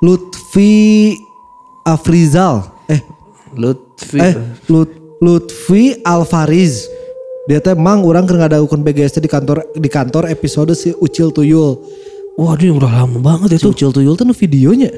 [0.00, 1.14] Lutfi
[1.84, 2.71] Afrizal.
[3.56, 4.34] Lutfi eh
[4.68, 6.88] Lut, Lutfi Alfariz.
[7.46, 11.74] Dia teh mang orang keur ngadagukeun BGST di kantor di kantor episode si Ucil Tuyul.
[12.32, 14.88] wah dia udah lama banget Si itu Ucil Tuyul tuh videonya.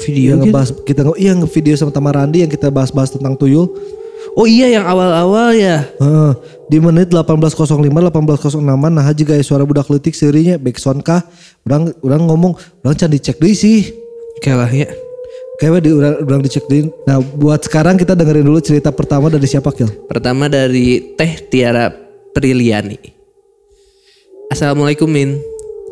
[0.00, 0.44] video Yang gitu.
[0.48, 3.68] ngebahas kita iya nge-video sama Tamarandi yang kita bahas-bahas tentang tuyul.
[4.32, 6.32] oh iya yang awal-awal ya Heeh,
[6.72, 11.20] di menit 18.05 18.06 nah juga suara budak leutik seurinya backsound kah
[11.68, 13.92] urang urang ngomong urang can dicek deui sih
[14.40, 14.88] kayak lah ya
[15.62, 15.90] Kayaknya di
[16.26, 16.90] urang dicek deui.
[17.06, 19.86] Nah, buat sekarang kita dengerin dulu cerita pertama dari siapa, Kil?
[20.10, 21.86] Pertama dari Teh Tiara
[22.34, 22.98] Priliani.
[24.50, 25.38] Assalamualaikum Min.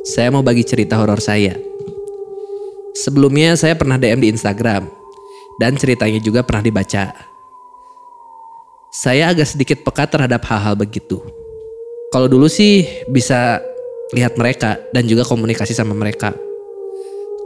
[0.02, 1.54] Saya mau bagi cerita horor saya.
[2.98, 4.90] Sebelumnya saya pernah DM di Instagram
[5.62, 7.14] dan ceritanya juga pernah dibaca.
[8.90, 11.22] Saya agak sedikit peka terhadap hal-hal begitu.
[12.10, 13.62] Kalau dulu sih bisa
[14.18, 16.34] lihat mereka dan juga komunikasi sama mereka.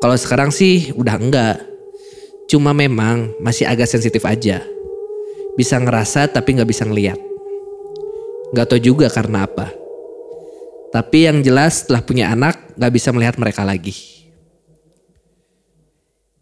[0.00, 1.73] Kalau sekarang sih udah enggak.
[2.44, 4.60] Cuma memang masih agak sensitif aja.
[5.56, 7.16] Bisa ngerasa tapi nggak bisa ngeliat.
[8.52, 9.72] Nggak tahu juga karena apa.
[10.94, 13.96] Tapi yang jelas setelah punya anak nggak bisa melihat mereka lagi.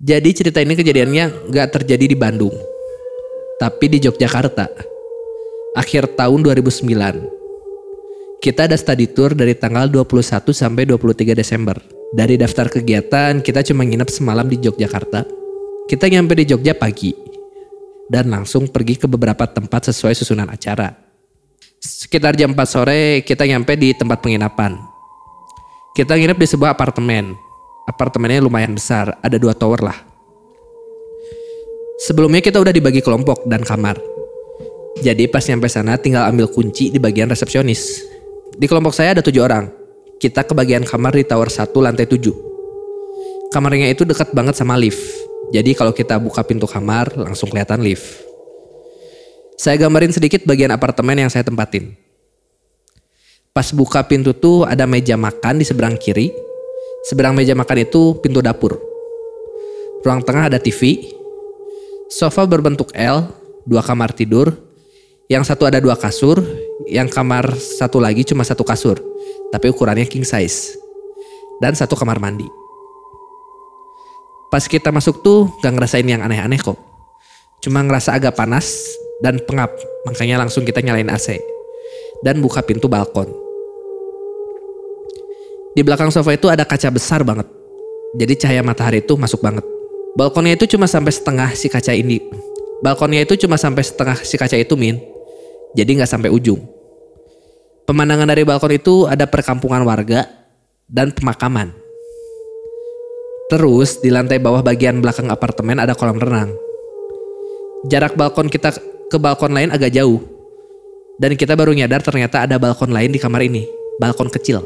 [0.02, 2.52] Jadi cerita ini kejadiannya nggak terjadi di Bandung.
[3.62, 4.66] Tapi di Yogyakarta.
[5.78, 6.84] Akhir tahun 2009.
[8.42, 11.78] Kita ada study tour dari tanggal 21 sampai 23 Desember.
[12.12, 15.41] Dari daftar kegiatan, kita cuma nginep semalam di Yogyakarta.
[15.92, 17.12] Kita nyampe di Jogja pagi.
[18.08, 20.88] Dan langsung pergi ke beberapa tempat sesuai susunan acara.
[21.84, 24.72] Sekitar jam 4 sore, kita nyampe di tempat penginapan.
[25.92, 27.36] Kita nginep di sebuah apartemen.
[27.84, 30.00] Apartemennya lumayan besar, ada dua tower lah.
[32.08, 34.00] Sebelumnya kita udah dibagi kelompok dan kamar.
[35.04, 38.00] Jadi pas nyampe sana tinggal ambil kunci di bagian resepsionis.
[38.56, 39.68] Di kelompok saya ada tujuh orang.
[40.16, 42.51] Kita ke bagian kamar di tower 1 lantai 7.
[43.52, 45.00] Kamarnya itu dekat banget sama lift.
[45.52, 48.24] Jadi kalau kita buka pintu kamar langsung kelihatan lift.
[49.60, 51.92] Saya gambarin sedikit bagian apartemen yang saya tempatin.
[53.52, 56.32] Pas buka pintu tuh ada meja makan di seberang kiri.
[57.04, 58.80] Seberang meja makan itu pintu dapur.
[60.00, 61.12] Ruang tengah ada TV.
[62.08, 63.28] Sofa berbentuk L,
[63.68, 64.56] dua kamar tidur,
[65.28, 66.40] yang satu ada dua kasur,
[66.88, 68.96] yang kamar satu lagi cuma satu kasur,
[69.52, 70.76] tapi ukurannya king size.
[71.60, 72.48] Dan satu kamar mandi.
[74.52, 76.76] Pas kita masuk tuh gak ngerasain yang aneh-aneh kok.
[77.64, 78.68] Cuma ngerasa agak panas
[79.24, 79.72] dan pengap,
[80.04, 81.40] makanya langsung kita nyalain AC.
[82.20, 83.32] Dan buka pintu balkon.
[85.72, 87.48] Di belakang sofa itu ada kaca besar banget.
[88.20, 89.64] Jadi cahaya matahari itu masuk banget.
[90.12, 92.20] Balkonnya itu cuma sampai setengah si kaca ini.
[92.84, 95.00] Balkonnya itu cuma sampai setengah si kaca itu min
[95.72, 96.60] jadi nggak sampai ujung.
[97.88, 100.28] Pemandangan dari balkon itu ada perkampungan warga
[100.86, 101.81] dan pemakaman.
[103.52, 106.56] Terus di lantai bawah bagian belakang apartemen ada kolam renang.
[107.84, 108.72] Jarak balkon kita
[109.12, 110.24] ke balkon lain agak jauh.
[111.20, 113.68] Dan kita baru nyadar ternyata ada balkon lain di kamar ini.
[114.00, 114.64] Balkon kecil.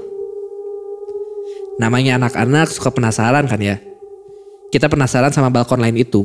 [1.83, 3.83] Namanya anak-anak suka penasaran kan ya.
[4.71, 6.23] Kita penasaran sama balkon lain itu.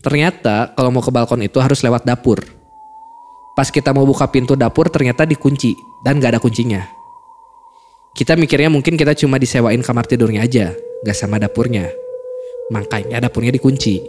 [0.00, 2.40] Ternyata kalau mau ke balkon itu harus lewat dapur.
[3.52, 5.76] Pas kita mau buka pintu dapur ternyata dikunci
[6.08, 6.88] dan gak ada kuncinya.
[8.16, 10.72] Kita mikirnya mungkin kita cuma disewain kamar tidurnya aja,
[11.04, 11.92] gak sama dapurnya.
[12.72, 14.00] Makanya dapurnya dikunci.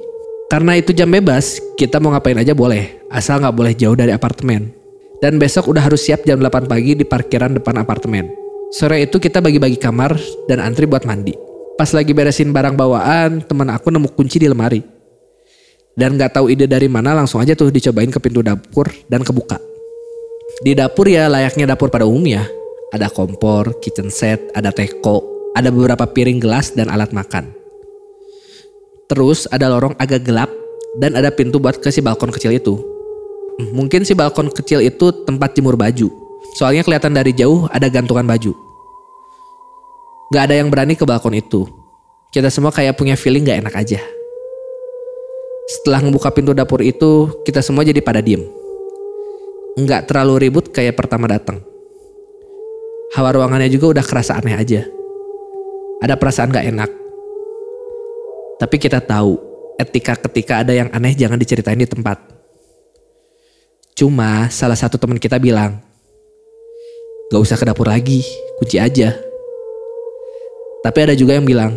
[0.48, 4.72] Karena itu jam bebas, kita mau ngapain aja boleh, asal gak boleh jauh dari apartemen.
[5.20, 8.32] Dan besok udah harus siap jam 8 pagi di parkiran depan apartemen.
[8.72, 10.16] Sore itu kita bagi-bagi kamar
[10.48, 11.36] dan antri buat mandi.
[11.76, 14.96] Pas lagi beresin barang bawaan, teman aku nemu kunci di lemari
[15.96, 19.58] dan nggak tahu ide dari mana langsung aja tuh dicobain ke pintu dapur dan kebuka.
[20.62, 22.46] Di dapur ya layaknya dapur pada umumnya.
[22.92, 25.24] Ada kompor, kitchen set, ada teko,
[25.56, 27.50] ada beberapa piring gelas dan alat makan.
[29.08, 30.52] Terus ada lorong agak gelap
[31.00, 32.76] dan ada pintu buat ke si balkon kecil itu.
[33.72, 36.12] Mungkin si balkon kecil itu tempat jemur baju.
[36.60, 38.52] Soalnya kelihatan dari jauh ada gantungan baju.
[40.36, 41.64] Gak ada yang berani ke balkon itu.
[42.36, 44.02] Kita semua kayak punya feeling gak enak aja.
[45.66, 48.44] Setelah membuka pintu dapur itu, kita semua jadi pada diem.
[49.76, 51.58] Nggak terlalu ribut kayak pertama datang.
[53.18, 54.86] Hawa ruangannya juga udah kerasa aneh aja.
[56.04, 56.92] Ada perasaan gak enak.
[58.60, 59.36] Tapi kita tahu,
[59.80, 62.20] etika ketika ada yang aneh jangan diceritain di tempat.
[63.96, 65.80] Cuma salah satu teman kita bilang,
[67.32, 68.24] gak usah ke dapur lagi,
[68.60, 69.16] kunci aja.
[70.84, 71.76] Tapi ada juga yang bilang,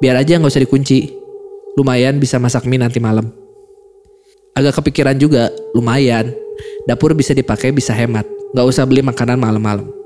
[0.00, 1.12] biar aja gak usah dikunci,
[1.76, 3.28] lumayan bisa masak mie nanti malam.
[4.54, 6.30] Agak kepikiran juga, lumayan.
[6.86, 8.22] Dapur bisa dipakai bisa hemat,
[8.54, 10.03] nggak usah beli makanan malam-malam.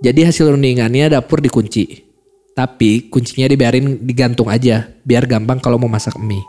[0.00, 2.08] Jadi hasil rundingannya dapur dikunci.
[2.56, 6.42] Tapi kuncinya dibiarin digantung aja, biar gampang kalau mau masak mie.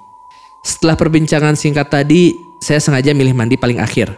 [0.64, 2.32] Setelah perbincangan singkat tadi,
[2.64, 4.12] saya sengaja milih mandi paling akhir.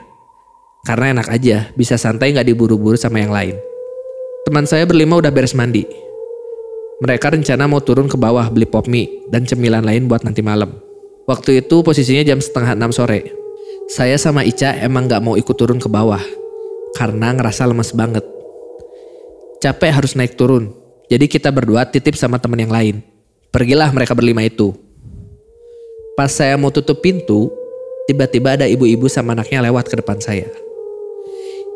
[0.83, 3.55] Karena enak aja, bisa santai nggak diburu-buru sama yang lain.
[4.43, 5.87] Teman saya berlima udah beres mandi,
[7.03, 10.71] mereka rencana mau turun ke bawah beli pop mie dan cemilan lain buat nanti malam.
[11.27, 13.27] Waktu itu posisinya jam setengah enam sore.
[13.91, 16.23] Saya sama Ica emang gak mau ikut turun ke bawah.
[16.95, 18.23] Karena ngerasa lemes banget.
[19.63, 20.75] Capek harus naik turun.
[21.07, 22.99] Jadi kita berdua titip sama temen yang lain.
[23.47, 24.75] Pergilah mereka berlima itu.
[26.19, 27.47] Pas saya mau tutup pintu,
[28.03, 30.51] tiba-tiba ada ibu-ibu sama anaknya lewat ke depan saya.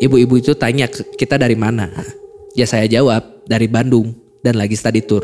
[0.03, 1.87] Ibu-ibu itu tanya kita dari mana.
[2.59, 4.11] Ya saya jawab, dari Bandung
[4.43, 5.23] dan lagi study tour.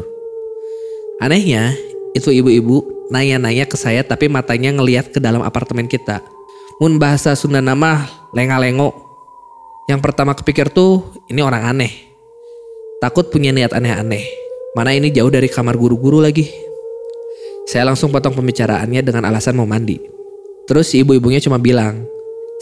[1.20, 1.76] Anehnya,
[2.16, 2.80] itu ibu-ibu
[3.12, 6.24] nanya-nanya ke saya tapi matanya ngeliat ke dalam apartemen kita.
[6.80, 8.96] Mun bahasa Sunda nama lenga-lengo.
[9.92, 12.13] Yang pertama kepikir tuh ini orang aneh.
[13.04, 14.24] Takut punya niat aneh-aneh.
[14.80, 16.48] Mana ini jauh dari kamar guru-guru lagi.
[17.68, 20.00] Saya langsung potong pembicaraannya dengan alasan mau mandi.
[20.72, 22.08] Terus si ibu-ibunya cuma bilang,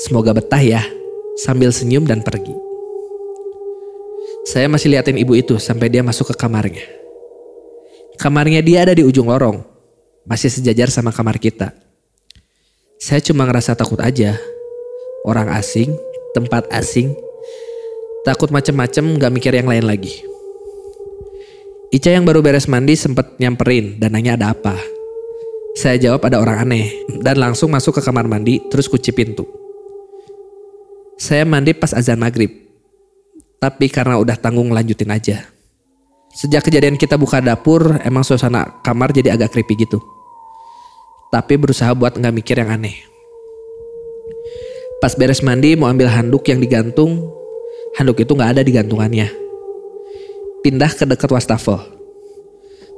[0.02, 0.82] semoga betah ya,
[1.46, 2.58] sambil senyum dan pergi.
[4.50, 6.90] Saya masih liatin ibu itu sampai dia masuk ke kamarnya.
[8.18, 9.62] Kamarnya dia ada di ujung lorong,
[10.26, 11.70] masih sejajar sama kamar kita.
[12.98, 14.42] Saya cuma ngerasa takut aja.
[15.22, 15.94] Orang asing,
[16.34, 17.14] tempat asing,
[18.26, 20.31] takut macem-macem gak mikir yang lain lagi.
[21.92, 24.80] Ica yang baru beres mandi sempet nyamperin dan nanya ada apa.
[25.76, 26.88] Saya jawab ada orang aneh
[27.20, 29.44] dan langsung masuk ke kamar mandi terus kunci pintu.
[31.20, 32.48] Saya mandi pas azan maghrib.
[33.60, 35.52] Tapi karena udah tanggung lanjutin aja.
[36.32, 40.00] Sejak kejadian kita buka dapur, emang suasana kamar jadi agak creepy gitu.
[41.28, 42.96] Tapi berusaha buat nggak mikir yang aneh.
[45.04, 47.20] Pas beres mandi mau ambil handuk yang digantung,
[48.00, 49.51] handuk itu nggak ada di gantungannya.
[50.62, 51.82] Pindah ke dekat wastafel.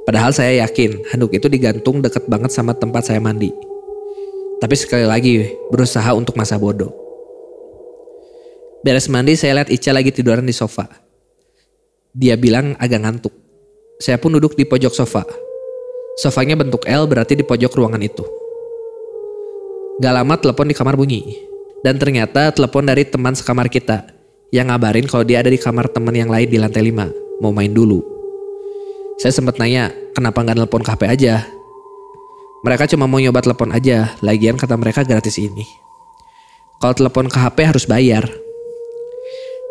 [0.04, 3.48] Padahal saya yakin handuk itu digantung deket banget sama tempat saya mandi.
[4.60, 6.92] Tapi sekali lagi berusaha untuk masa bodoh.
[8.84, 10.84] Beres mandi saya lihat Ica lagi tiduran di sofa.
[12.12, 13.32] Dia bilang agak ngantuk.
[13.96, 15.24] Saya pun duduk di pojok sofa.
[16.20, 18.28] Sofanya bentuk L berarti di pojok ruangan itu.
[20.04, 21.48] Gak lama telepon di kamar bunyi.
[21.80, 24.04] Dan ternyata telepon dari teman sekamar kita.
[24.52, 27.23] Yang ngabarin kalau dia ada di kamar teman yang lain di lantai 5.
[27.42, 28.02] Mau main dulu.
[29.18, 31.46] Saya sempat nanya, kenapa gak nelpon HP aja?
[32.64, 35.68] Mereka cuma mau nyoba telepon aja, lagian kata mereka gratis ini.
[36.80, 38.24] Kalau telepon ke HP harus bayar.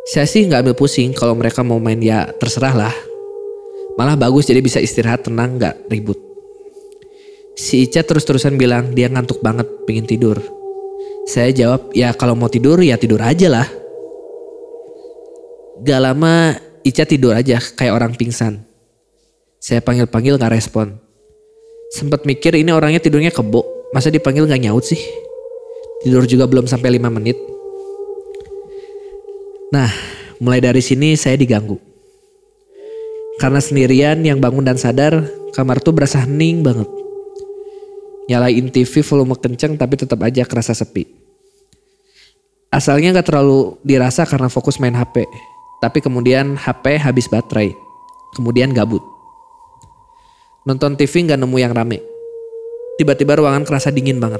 [0.03, 2.95] Saya sih nggak ambil pusing kalau mereka mau main ya terserah lah.
[3.95, 6.19] Malah bagus jadi bisa istirahat tenang nggak ribut.
[7.53, 10.41] Si Ica terus-terusan bilang dia ngantuk banget pengen tidur.
[11.29, 13.67] Saya jawab ya kalau mau tidur ya tidur aja lah.
[15.85, 18.59] Gak lama Ica tidur aja kayak orang pingsan.
[19.63, 20.99] Saya panggil-panggil gak respon.
[21.95, 23.63] Sempet mikir ini orangnya tidurnya kebo.
[23.95, 24.99] Masa dipanggil gak nyaut sih?
[26.03, 27.39] Tidur juga belum sampai 5 menit.
[29.71, 29.87] Nah,
[30.43, 31.79] mulai dari sini saya diganggu.
[33.39, 35.23] Karena sendirian yang bangun dan sadar,
[35.55, 36.91] kamar tuh berasa hening banget.
[38.27, 41.07] Nyalain TV volume kenceng tapi tetap aja kerasa sepi.
[42.67, 45.23] Asalnya gak terlalu dirasa karena fokus main HP.
[45.83, 47.75] Tapi kemudian HP habis baterai.
[48.39, 49.03] Kemudian gabut.
[50.63, 51.99] Nonton TV gak nemu yang rame.
[52.95, 54.39] Tiba-tiba ruangan kerasa dingin banget.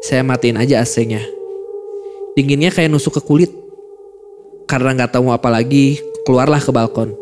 [0.00, 1.20] Saya matiin aja AC-nya.
[2.32, 3.52] Dinginnya kayak nusuk ke kulit
[4.68, 7.16] karena nggak tahu apa lagi, keluarlah ke balkon.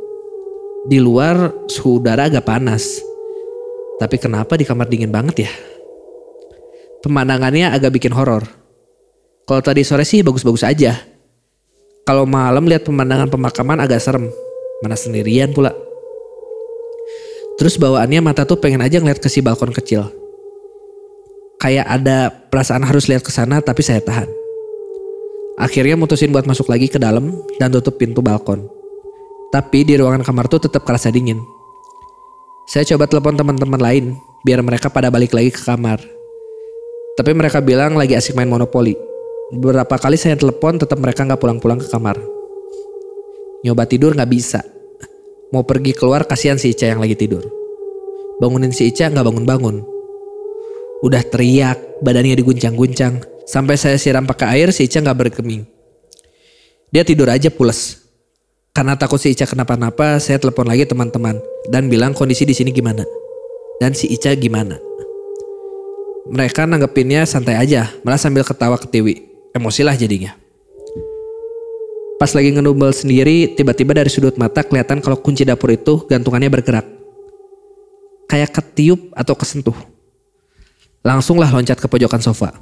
[0.86, 3.02] Di luar suhu udara agak panas.
[3.96, 5.52] Tapi kenapa di kamar dingin banget ya?
[7.02, 8.46] Pemandangannya agak bikin horor.
[9.46, 11.15] Kalau tadi sore sih bagus-bagus aja.
[12.06, 14.30] Kalau malam lihat pemandangan pemakaman agak serem.
[14.78, 15.74] Mana sendirian pula.
[17.58, 20.06] Terus bawaannya mata tuh pengen aja ngeliat ke si balkon kecil.
[21.58, 24.30] Kayak ada perasaan harus lihat ke sana tapi saya tahan.
[25.58, 28.70] Akhirnya mutusin buat masuk lagi ke dalam dan tutup pintu balkon.
[29.50, 31.42] Tapi di ruangan kamar tuh tetap kerasa dingin.
[32.70, 34.04] Saya coba telepon teman-teman lain
[34.46, 35.98] biar mereka pada balik lagi ke kamar.
[37.18, 39.15] Tapi mereka bilang lagi asik main monopoli.
[39.46, 42.18] Beberapa kali saya telepon tetap mereka nggak pulang-pulang ke kamar.
[43.62, 44.58] Nyoba tidur nggak bisa.
[45.54, 47.46] Mau pergi keluar kasihan si Ica yang lagi tidur.
[48.42, 49.86] Bangunin si Ica nggak bangun-bangun.
[51.06, 53.22] Udah teriak, badannya diguncang-guncang.
[53.46, 55.62] Sampai saya siram pakai air si Ica nggak berkeming.
[56.90, 58.02] Dia tidur aja pules.
[58.74, 61.38] Karena takut si Ica kenapa-napa, saya telepon lagi teman-teman
[61.70, 63.06] dan bilang kondisi di sini gimana.
[63.78, 64.74] Dan si Ica gimana.
[66.26, 69.25] Mereka nanggepinnya santai aja, malah sambil ketawa ketiwi.
[69.56, 70.36] Emosilah jadinya.
[72.20, 76.84] Pas lagi ngenumbel sendiri, tiba-tiba dari sudut mata kelihatan kalau kunci dapur itu gantungannya bergerak.
[78.28, 79.76] Kayak ketiup atau kesentuh.
[81.00, 82.52] Langsunglah loncat ke pojokan sofa.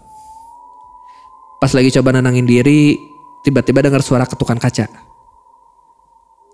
[1.59, 2.95] Pas lagi coba nenangin diri,
[3.43, 4.87] tiba-tiba dengar suara ketukan kaca.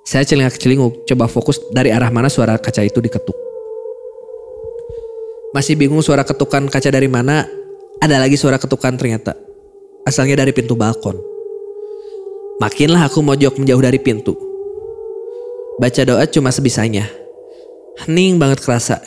[0.08, 3.36] Saya celingak-celinguk, coba fokus dari arah mana suara kaca itu diketuk.
[5.52, 7.44] Masih bingung suara ketukan kaca dari mana,
[8.00, 9.49] ada lagi suara ketukan ternyata.
[10.04, 11.16] Asalnya dari pintu balkon.
[12.60, 14.36] Makinlah aku mojok menjauh dari pintu.
[15.80, 17.08] Baca doa cuma sebisanya.
[18.04, 19.00] Hening banget kerasa.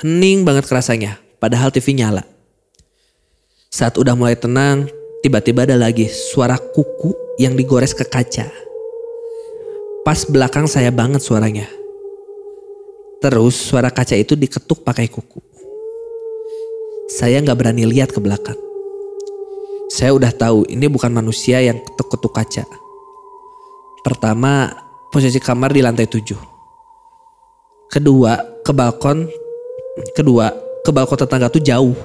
[0.00, 1.20] Hening banget kerasanya.
[1.36, 2.24] Padahal TV nyala.
[3.68, 4.88] Saat udah mulai tenang,
[5.24, 8.44] Tiba-tiba ada lagi suara kuku yang digores ke kaca.
[10.04, 11.64] Pas belakang saya banget suaranya.
[13.24, 15.40] Terus suara kaca itu diketuk pakai kuku.
[17.08, 18.60] Saya nggak berani lihat ke belakang.
[19.92, 22.64] Saya udah tahu ini bukan manusia yang ketuk-ketuk kaca.
[24.04, 24.72] Pertama,
[25.12, 26.36] posisi kamar di lantai tujuh.
[27.88, 29.28] Kedua, ke balkon.
[30.16, 30.50] Kedua,
[30.82, 31.96] ke balkon tetangga tuh jauh.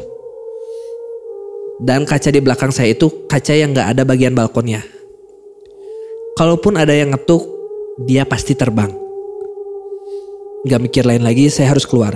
[1.79, 4.83] Dan kaca di belakang saya itu kaca yang nggak ada bagian balkonnya.
[6.35, 7.43] Kalaupun ada yang ngetuk,
[8.03, 8.91] dia pasti terbang.
[10.67, 12.15] Gak mikir lain lagi, saya harus keluar.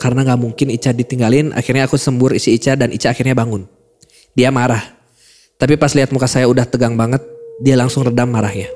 [0.00, 3.75] Karena gak mungkin Ica ditinggalin, akhirnya aku sembur isi Ica dan Ica akhirnya bangun.
[4.36, 4.84] Dia marah.
[5.56, 7.24] Tapi pas lihat muka saya udah tegang banget,
[7.64, 8.68] dia langsung redam marahnya.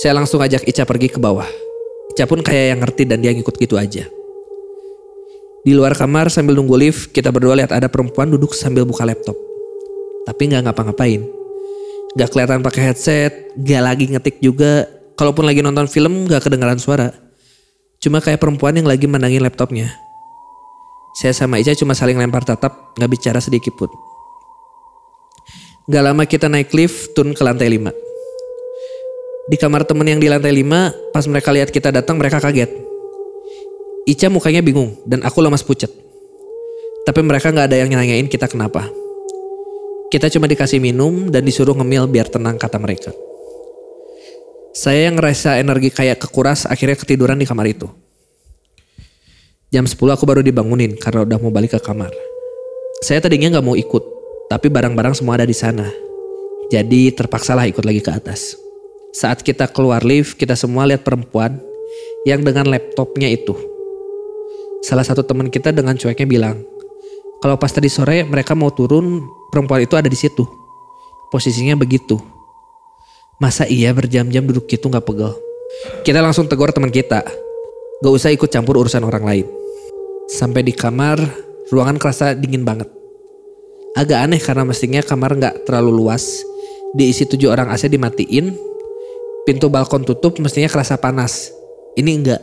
[0.00, 1.46] Saya langsung ajak Ica pergi ke bawah.
[2.16, 4.08] Ica pun kayak yang ngerti dan dia ngikut gitu aja.
[5.64, 9.36] Di luar kamar sambil nunggu lift, kita berdua lihat ada perempuan duduk sambil buka laptop.
[10.24, 11.20] Tapi nggak ngapa-ngapain.
[12.14, 14.86] Gak kelihatan pakai headset, gak lagi ngetik juga.
[15.18, 17.10] Kalaupun lagi nonton film gak kedengaran suara.
[17.98, 19.90] Cuma kayak perempuan yang lagi mandangin laptopnya.
[21.18, 24.13] Saya sama Ica cuma saling lempar tatap, gak bicara sedikit pun.
[25.84, 27.92] Gak lama kita naik lift, turun ke lantai 5.
[29.52, 32.72] Di kamar temen yang di lantai 5, pas mereka lihat kita datang mereka kaget.
[34.08, 35.92] Ica mukanya bingung dan aku lemas pucet.
[37.04, 38.88] Tapi mereka gak ada yang nanyain kita kenapa.
[40.08, 43.12] Kita cuma dikasih minum dan disuruh ngemil biar tenang kata mereka.
[44.72, 47.92] Saya yang ngerasa energi kayak kekuras akhirnya ketiduran di kamar itu.
[49.68, 52.08] Jam 10 aku baru dibangunin karena udah mau balik ke kamar.
[53.04, 55.88] Saya tadinya nggak mau ikut, tapi barang-barang semua ada di sana.
[56.72, 58.56] Jadi terpaksalah ikut lagi ke atas.
[59.14, 61.62] Saat kita keluar lift, kita semua lihat perempuan
[62.26, 63.54] yang dengan laptopnya itu.
[64.82, 66.60] Salah satu teman kita dengan cueknya bilang,
[67.38, 70.42] kalau pas tadi sore mereka mau turun, perempuan itu ada di situ.
[71.30, 72.16] Posisinya begitu.
[73.38, 75.34] Masa iya berjam-jam duduk gitu nggak pegel?
[76.06, 77.20] Kita langsung tegur teman kita.
[78.02, 79.46] Gak usah ikut campur urusan orang lain.
[80.28, 81.20] Sampai di kamar,
[81.72, 83.03] ruangan kerasa dingin banget.
[83.94, 86.42] Agak aneh karena mestinya kamar nggak terlalu luas.
[86.98, 88.50] Diisi tujuh orang AC dimatiin.
[89.46, 91.54] Pintu balkon tutup mestinya kerasa panas.
[91.94, 92.42] Ini enggak.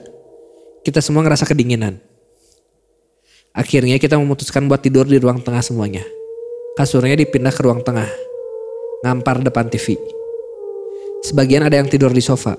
[0.87, 1.99] Kita semua ngerasa kedinginan.
[3.51, 6.07] Akhirnya kita memutuskan buat tidur di ruang tengah semuanya.
[6.79, 8.07] Kasurnya dipindah ke ruang tengah.
[9.03, 9.99] Ngampar depan TV.
[11.27, 12.55] Sebagian ada yang tidur di sofa.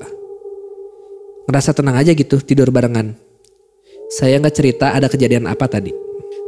[1.49, 3.17] Ngerasa tenang aja gitu tidur barengan.
[4.13, 6.02] Saya nggak cerita ada kejadian apa tadi.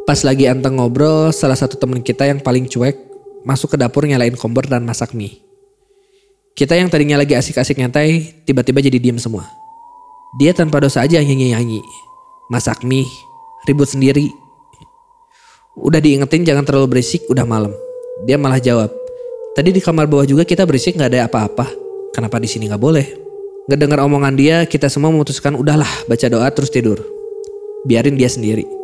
[0.04, 3.00] Pas lagi anteng ngobrol, salah satu temen kita yang paling cuek
[3.48, 5.40] masuk ke dapur nyalain kompor dan masak mie.
[6.52, 9.48] Kita yang tadinya lagi asik-asik nyantai, tiba-tiba jadi diem semua.
[10.36, 11.80] Dia tanpa dosa aja nyanyi-nyanyi.
[12.52, 13.08] Masak mie,
[13.64, 14.28] ribut sendiri.
[15.80, 17.72] Udah diingetin jangan terlalu berisik, udah malam.
[18.28, 18.92] Dia malah jawab,
[19.56, 21.64] tadi di kamar bawah juga kita berisik gak ada apa-apa.
[22.12, 23.06] Kenapa di sini nggak boleh?
[23.72, 27.00] Ngedengar omongan dia, kita semua memutuskan udahlah baca doa terus tidur.
[27.88, 28.83] Biarin dia sendiri.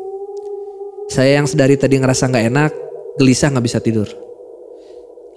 [1.11, 2.73] Saya yang sedari tadi ngerasa nggak enak,
[3.18, 4.07] gelisah nggak bisa tidur.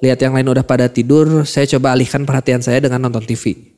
[0.06, 3.74] Lihat yang lain udah pada tidur, saya coba alihkan perhatian saya dengan nonton TV.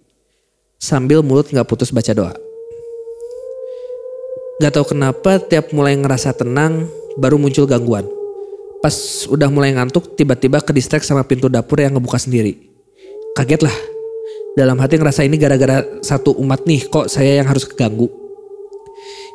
[0.76, 2.36] Sambil mulut nggak putus baca doa.
[4.56, 6.88] Gak tahu kenapa tiap mulai ngerasa tenang,
[7.20, 8.08] baru muncul gangguan.
[8.84, 8.96] Pas
[9.28, 12.60] udah mulai ngantuk, tiba-tiba kedistek sama pintu dapur yang ngebuka sendiri.
[13.36, 13.76] Kaget lah,
[14.56, 18.08] dalam hati ngerasa ini gara-gara satu umat nih kok saya yang harus keganggu.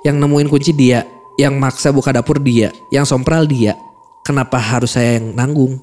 [0.08, 1.04] Yang nemuin kunci dia,
[1.40, 3.72] yang maksa buka dapur dia, yang sompral dia.
[4.28, 5.80] Kenapa harus saya yang nanggung?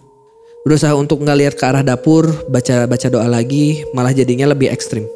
[0.62, 5.10] Berusaha untuk nggak lihat ke arah dapur, baca-baca doa lagi, malah jadinya lebih ekstrim.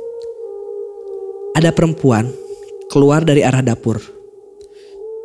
[1.53, 2.33] Ada perempuan
[2.89, 4.01] keluar dari arah dapur.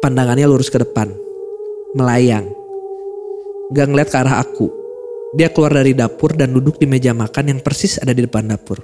[0.04, 1.08] Pandangannya lurus ke depan,
[1.96, 2.52] melayang.
[3.72, 4.68] Gak ngeliat ke arah aku,
[5.34, 8.78] dia keluar dari dapur dan duduk di meja makan yang persis ada di depan dapur.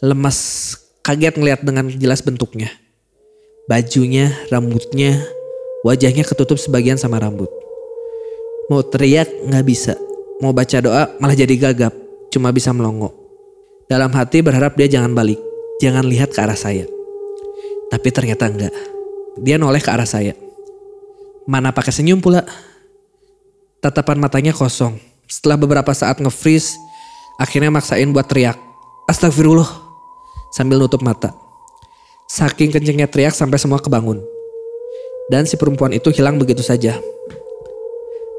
[0.00, 0.72] Lemas,
[1.04, 2.72] kaget ngeliat dengan jelas bentuknya.
[3.70, 5.22] Bajunya, rambutnya,
[5.86, 7.46] wajahnya ketutup sebagian sama rambut.
[8.66, 9.94] Mau teriak nggak bisa,
[10.42, 11.94] mau baca doa malah jadi gagap,
[12.34, 13.14] cuma bisa melongo.
[13.86, 15.38] Dalam hati berharap dia jangan balik,
[15.78, 16.82] jangan lihat ke arah saya.
[17.94, 18.74] Tapi ternyata enggak.
[19.38, 20.34] Dia noleh ke arah saya.
[21.46, 22.42] Mana pakai senyum pula.
[23.78, 24.98] Tatapan matanya kosong,
[25.30, 26.74] setelah beberapa saat nge-freeze,
[27.38, 28.58] akhirnya maksain buat teriak.
[29.06, 29.70] Astagfirullah.
[30.50, 31.49] Sambil nutup mata.
[32.30, 34.22] Saking kencengnya teriak sampai semua kebangun.
[35.34, 36.94] Dan si perempuan itu hilang begitu saja.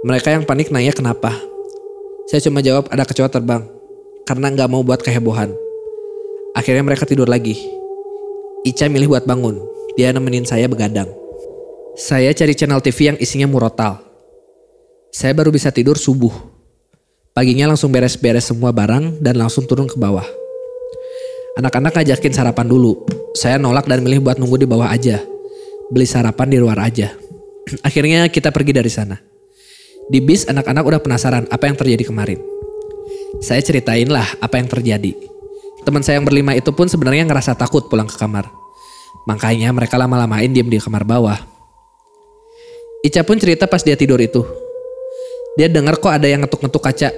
[0.07, 1.35] Mereka yang panik nanya kenapa.
[2.31, 3.67] Saya cuma jawab ada kecoa terbang.
[4.23, 5.51] Karena nggak mau buat kehebohan.
[6.55, 7.59] Akhirnya mereka tidur lagi.
[8.63, 9.59] Ica milih buat bangun.
[9.99, 11.11] Dia nemenin saya begadang.
[11.99, 13.99] Saya cari channel TV yang isinya murotal.
[15.11, 16.31] Saya baru bisa tidur subuh.
[17.35, 20.40] Paginya langsung beres-beres semua barang dan langsung turun ke bawah.
[21.59, 23.03] Anak-anak ngajakin sarapan dulu.
[23.35, 25.19] Saya nolak dan milih buat nunggu di bawah aja.
[25.91, 27.11] Beli sarapan di luar aja.
[27.87, 29.19] Akhirnya kita pergi dari sana.
[30.07, 32.39] Di bis anak-anak udah penasaran apa yang terjadi kemarin.
[33.43, 35.11] Saya ceritain lah apa yang terjadi.
[35.83, 38.47] Teman saya yang berlima itu pun sebenarnya ngerasa takut pulang ke kamar.
[39.27, 41.39] Makanya mereka lama-lamain diem di kamar bawah.
[43.03, 44.45] Ica pun cerita pas dia tidur itu.
[45.59, 47.09] Dia dengar kok ada yang ngetuk-ngetuk kaca.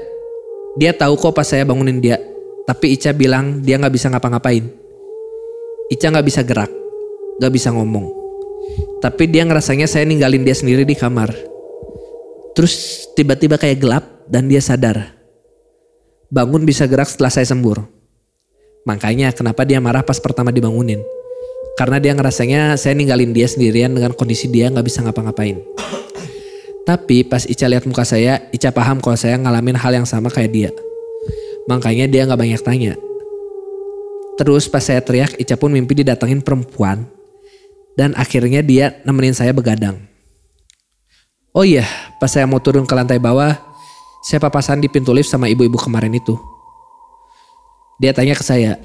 [0.79, 2.17] Dia tahu kok pas saya bangunin dia.
[2.63, 4.63] Tapi Ica bilang dia nggak bisa ngapa-ngapain.
[5.91, 6.71] Ica nggak bisa gerak,
[7.39, 8.07] nggak bisa ngomong.
[9.03, 11.35] Tapi dia ngerasanya saya ninggalin dia sendiri di kamar.
[12.55, 15.11] Terus tiba-tiba kayak gelap dan dia sadar.
[16.31, 17.83] Bangun bisa gerak setelah saya sembur.
[18.87, 21.03] Makanya kenapa dia marah pas pertama dibangunin.
[21.75, 25.59] Karena dia ngerasanya saya ninggalin dia sendirian dengan kondisi dia nggak bisa ngapa-ngapain.
[26.87, 30.51] Tapi pas Ica lihat muka saya, Ica paham kalau saya ngalamin hal yang sama kayak
[30.51, 30.71] dia.
[31.67, 32.93] Makanya dia nggak banyak tanya.
[34.35, 37.05] Terus pas saya teriak, Ica pun mimpi didatengin perempuan.
[37.93, 40.01] Dan akhirnya dia nemenin saya begadang.
[41.53, 41.85] Oh iya,
[42.17, 43.53] pas saya mau turun ke lantai bawah,
[44.25, 46.33] saya papasan di pintu lift sama ibu-ibu kemarin itu.
[48.01, 48.81] Dia tanya ke saya,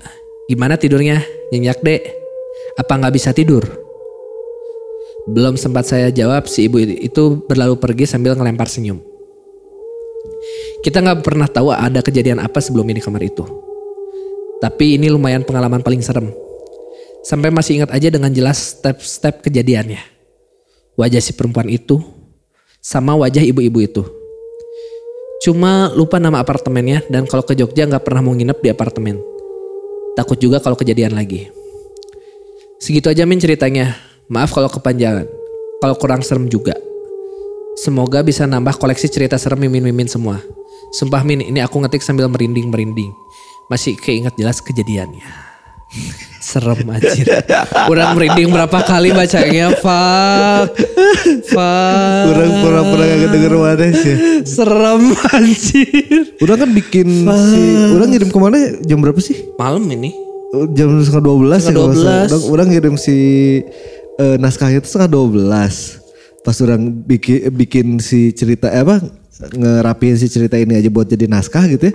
[0.53, 1.24] gimana tidurnya?
[1.49, 2.05] Nyenyak dek?
[2.76, 3.64] Apa nggak bisa tidur?
[5.24, 9.01] Belum sempat saya jawab, si ibu itu berlalu pergi sambil ngelempar senyum.
[10.84, 13.42] Kita nggak pernah tahu ada kejadian apa sebelum ini kamar itu.
[14.59, 16.30] Tapi ini lumayan pengalaman paling serem.
[17.22, 20.01] Sampai masih ingat aja dengan jelas step-step kejadiannya.
[20.99, 22.03] Wajah si perempuan itu
[22.82, 24.03] sama wajah ibu-ibu itu.
[25.46, 29.22] Cuma lupa nama apartemennya dan kalau ke Jogja nggak pernah mau nginep di apartemen.
[30.18, 31.46] Takut juga kalau kejadian lagi.
[32.82, 33.94] Segitu aja Min ceritanya.
[34.26, 35.26] Maaf kalau kepanjangan.
[35.78, 36.74] Kalau kurang serem juga.
[37.79, 40.43] Semoga bisa nambah koleksi cerita serem mimin-mimin semua.
[40.91, 43.14] Sumpah Min, ini aku ngetik sambil merinding-merinding.
[43.70, 45.22] Masih keinget jelas kejadiannya.
[46.49, 47.29] Serem anjir.
[47.87, 50.74] Udah merinding berapa kali bacanya, fuck.
[51.55, 52.24] Fuck.
[52.35, 54.14] Orang pura-pura gak denger mana sih.
[54.43, 56.35] Serem anjir.
[56.43, 57.62] Udah kan bikin si,
[57.95, 59.55] orang ngirim ke mana jam berapa sih?
[59.55, 60.16] Malam ini.
[60.49, 62.24] Oh, Jam setengah dua belas ya Setengah salah.
[62.24, 62.33] 12.
[62.33, 63.16] Orang, orang ngirim si
[64.16, 66.07] eh, naskahnya itu setengah dua belas.
[66.41, 69.03] Pas orang bikin bikin si cerita eh, apa
[69.49, 71.95] ngerapiin si cerita ini aja buat jadi naskah gitu ya.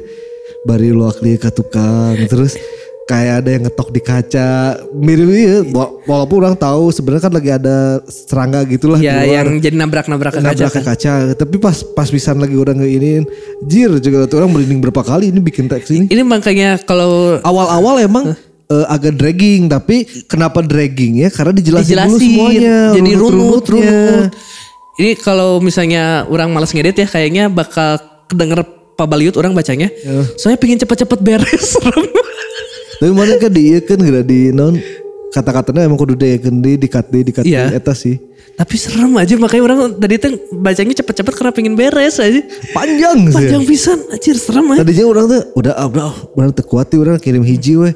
[0.64, 2.56] Bari luak dia ke tukang terus
[3.04, 4.48] kayak ada yang ngetok di kaca
[4.94, 7.76] mirip ya wa- walaupun orang tahu sebenarnya kan lagi ada
[8.06, 9.44] serangga gitulah di Ya luar.
[9.44, 10.48] yang jadi nabrak-nabrak ke kaca.
[10.48, 10.86] nabrak ke kan.
[10.90, 13.28] kaca tapi pas pas pisan lagi orang ngeinin
[13.62, 18.00] jir juga tuh orang merinding berapa kali ini bikin teks ini Ini makanya kalau awal-awal
[18.00, 23.66] emang eh, agak dragging tapi kenapa dragging ya karena dijelasin, dulu dijelasin semuanya jadi runut
[23.68, 24.30] runut.
[24.94, 27.98] Ini kalau misalnya orang malas ngedit ya kayaknya bakal
[28.30, 28.62] kedenger
[28.94, 29.90] Pak Baliut orang bacanya.
[30.38, 31.74] Soalnya pengen cepet-cepet beres
[33.04, 34.80] tapi mana kan di kan gak di non
[35.36, 37.74] kata-katanya emang kudu deh di dikat di dikat Iya.
[37.76, 38.16] eta sih
[38.54, 42.38] Tapi serem aja makanya orang tadi tuh bacanya cepet-cepet karena pengen beres aja.
[42.70, 44.86] panjang sih Panjang pisan anjir serem aja.
[44.86, 46.06] tadinya orang tuh udah ah, udah
[46.38, 47.92] orang terkuat orang kirim hiji weh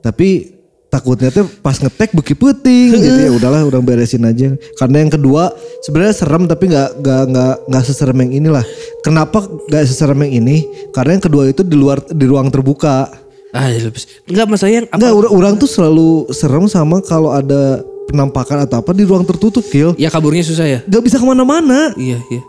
[0.00, 0.54] tapi
[0.88, 5.52] takutnya tuh pas ngetek beki puting gitu ya udahlah orang beresin aja karena yang kedua
[5.80, 8.64] sebenarnya serem tapi nggak nggak nggak nggak seserem yang inilah
[9.00, 13.08] kenapa nggak seserem yang ini karena yang kedua itu di luar di ruang terbuka
[13.48, 13.80] Ah, ya.
[14.28, 15.00] Enggak maksudnya yang apa?
[15.00, 19.64] Enggak orang, orang tuh selalu serem sama kalau ada penampakan atau apa di ruang tertutup
[19.64, 20.78] kill Ya kaburnya susah ya.
[20.84, 22.42] nggak bisa ke mana-mana Iya, iya.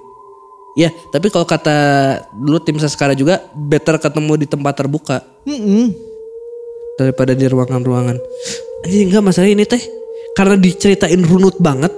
[0.76, 1.76] Ya, tapi kalau kata
[2.36, 5.92] dulu tim Saskara juga better ketemu di tempat terbuka Mm-mm.
[7.00, 8.20] Daripada di ruangan-ruangan.
[8.84, 9.80] Anjing enggak masalah ini teh.
[10.36, 11.92] Karena diceritain runut banget,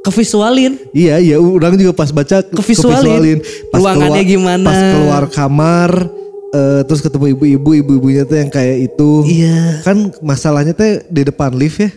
[0.00, 0.76] kevisualin.
[0.92, 3.40] Iya iya orang juga pas baca ke- Kevisualin.
[3.68, 4.66] Pas Ruangannya keluar- gimana.
[4.66, 5.90] Pas keluar kamar
[6.48, 9.10] eh, terus ketemu ibu-ibu ibu-ibunya tuh yang kayak itu.
[9.26, 9.82] Iya.
[9.82, 11.90] Kan masalahnya teh di depan lift ya.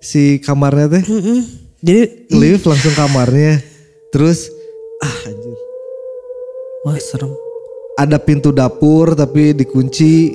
[0.00, 1.40] Si kamarnya teh Mm-mm.
[1.80, 3.60] Jadi lift langsung kamarnya.
[4.08, 4.48] Terus
[4.98, 5.56] ah anjir.
[6.80, 7.32] wah serem.
[7.94, 10.32] Ada pintu dapur tapi dikunci.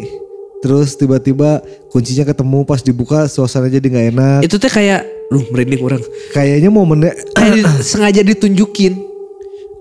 [0.65, 1.61] Terus tiba-tiba
[1.93, 4.39] kuncinya ketemu pas dibuka suasana jadi nggak enak.
[4.41, 6.01] Itu teh kayak lu merinding orang.
[6.33, 9.13] Kayaknya momennya Kayak sengaja ditunjukin.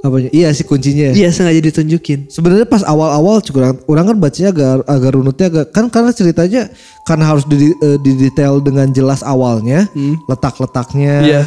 [0.04, 0.28] apanya?
[0.36, 1.16] Iya sih kuncinya.
[1.16, 2.28] Iya, sengaja ditunjukin.
[2.28, 6.62] Sebenarnya pas awal-awal juga orang, orang kan bacanya agak agak runutnya agak kan karena ceritanya
[7.08, 9.88] karena harus di, eh, didetail dengan jelas awalnya
[10.28, 11.42] letak-letaknya Iya.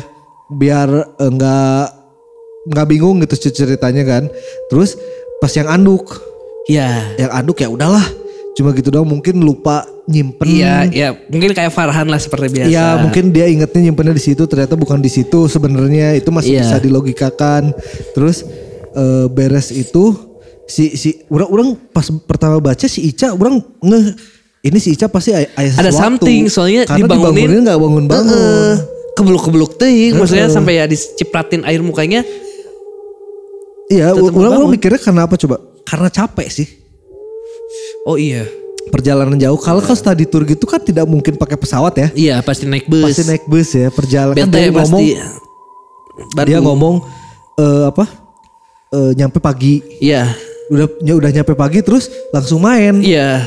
[0.49, 0.89] biar
[1.21, 1.83] eh, nggak
[2.73, 4.23] nggak bingung gitu ceritanya kan.
[4.73, 4.97] Terus
[5.37, 6.17] pas yang anduk,
[6.65, 7.13] Iya.
[7.21, 8.01] yang anduk ya udahlah
[8.57, 10.49] cuma gitu doang mungkin lupa nyimpen.
[10.49, 12.67] Iya, ya mungkin kayak Farhan lah seperti biasa.
[12.67, 16.61] Ya mungkin dia ingetnya nyimpennya di situ ternyata bukan di situ sebenarnya itu masih Iya.
[16.65, 17.69] bisa dilogikakan.
[18.11, 18.41] Terus
[18.91, 20.17] eh, beres itu
[20.65, 23.99] si si orang orang pas pertama baca si Ica orang nge
[24.59, 26.01] ini si Ica pasti ay- ayah Ada sesuatu.
[26.17, 28.33] something soalnya Karena dibangunin dibangunin nggak bangun-bangun.
[28.33, 28.75] Heeh.
[29.13, 32.21] kebluk-kebluk teh maksudnya sampai ya dicipratin air mukanya
[33.87, 34.71] Iya, orang orang bangun.
[34.73, 35.55] mikirnya karena apa coba?
[35.81, 36.67] Karena capek sih.
[38.07, 38.47] Oh iya
[38.87, 39.59] Perjalanan jauh.
[39.59, 42.07] Kalau kan study tour gitu kan tidak mungkin pakai pesawat ya.
[42.15, 43.91] iya pasti naik bus Pasti naik bus ya.
[43.91, 45.03] Perjalanan kan bete dia ngomong,
[46.31, 46.95] pasti dia ngomong
[47.59, 48.05] eh, apa?
[48.95, 49.83] Eh, nyampe pagi.
[49.99, 50.31] iya
[50.71, 53.03] Udah ya udah nyampe pagi terus langsung main.
[53.03, 53.43] iya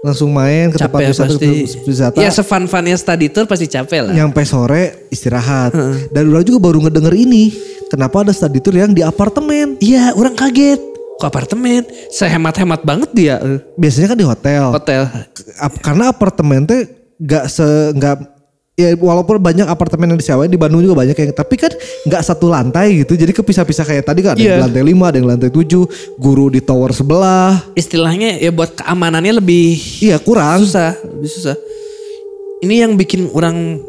[0.00, 2.16] Langsung main ke tempat wisata, pasti ke wisata.
[2.22, 5.74] ya sefun-funnya study tour pasti capek lah nyampe sore istirahat.
[6.08, 7.52] Dan orang juga baru ngedenger ini.
[7.92, 9.76] Kenapa ada study tour yang di apartemen?
[9.84, 10.80] iya orang kaget
[11.18, 11.82] ke apartemen.
[12.08, 13.36] Sehemat-hemat banget dia.
[13.74, 14.62] Biasanya kan di hotel.
[14.70, 15.02] hotel.
[15.82, 16.86] Karena apartemen teh
[17.18, 17.66] nggak se
[17.98, 18.38] nggak
[18.78, 21.74] ya walaupun banyak apartemen yang disewain di Bandung juga banyak yang tapi kan
[22.06, 23.18] nggak satu lantai gitu.
[23.18, 24.46] Jadi kepisah-pisah kayak tadi kan ada Iya.
[24.46, 25.82] yang di lantai 5 ada yang di lantai 7
[26.14, 27.58] guru di tower sebelah.
[27.74, 30.62] Istilahnya ya buat keamanannya lebih iya kurang.
[30.62, 31.58] susah lebih susah.
[32.62, 33.82] Ini yang bikin orang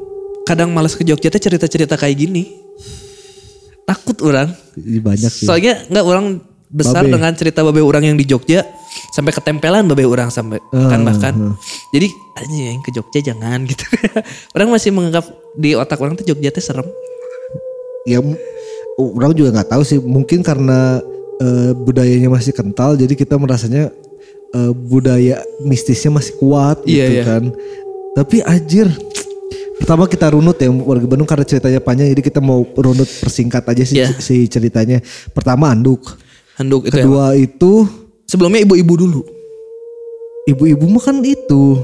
[0.49, 2.49] kadang malas ke Jogja cerita-cerita kayak gini.
[3.85, 4.49] Takut orang.
[4.77, 5.45] Banyak sih.
[5.45, 6.25] Soalnya nggak orang
[6.69, 7.17] besar Babe.
[7.17, 8.61] dengan cerita babe orang yang di Jogja
[9.09, 11.33] sampai ketempelan babe orang sampai kan bahkan.
[11.89, 12.07] jadi
[12.37, 13.81] anjing yang ke Jogja jangan gitu.
[14.53, 15.25] Orang masih menganggap
[15.57, 16.85] di otak orang tuh Jogja teh serem.
[18.05, 18.21] Ya
[18.97, 19.97] orang juga nggak tahu sih.
[19.97, 21.01] Mungkin karena
[21.41, 23.89] eh, budayanya masih kental jadi kita merasanya
[24.53, 27.23] eh, budaya mistisnya masih kuat Iya, gitu iya.
[27.25, 27.43] kan.
[28.13, 28.87] Tapi anjir
[29.79, 33.83] pertama kita runut ya warga Bandung karena ceritanya panjang jadi kita mau runut persingkat aja
[33.83, 34.13] sih Iya.
[34.21, 35.01] si ceritanya.
[35.33, 36.13] Pertama anduk
[36.59, 37.03] handuk itu ya?
[37.07, 37.87] Kedua itu
[38.27, 39.21] sebelumnya ibu-ibu dulu?
[40.45, 41.79] Ibu-ibu mah kan itu.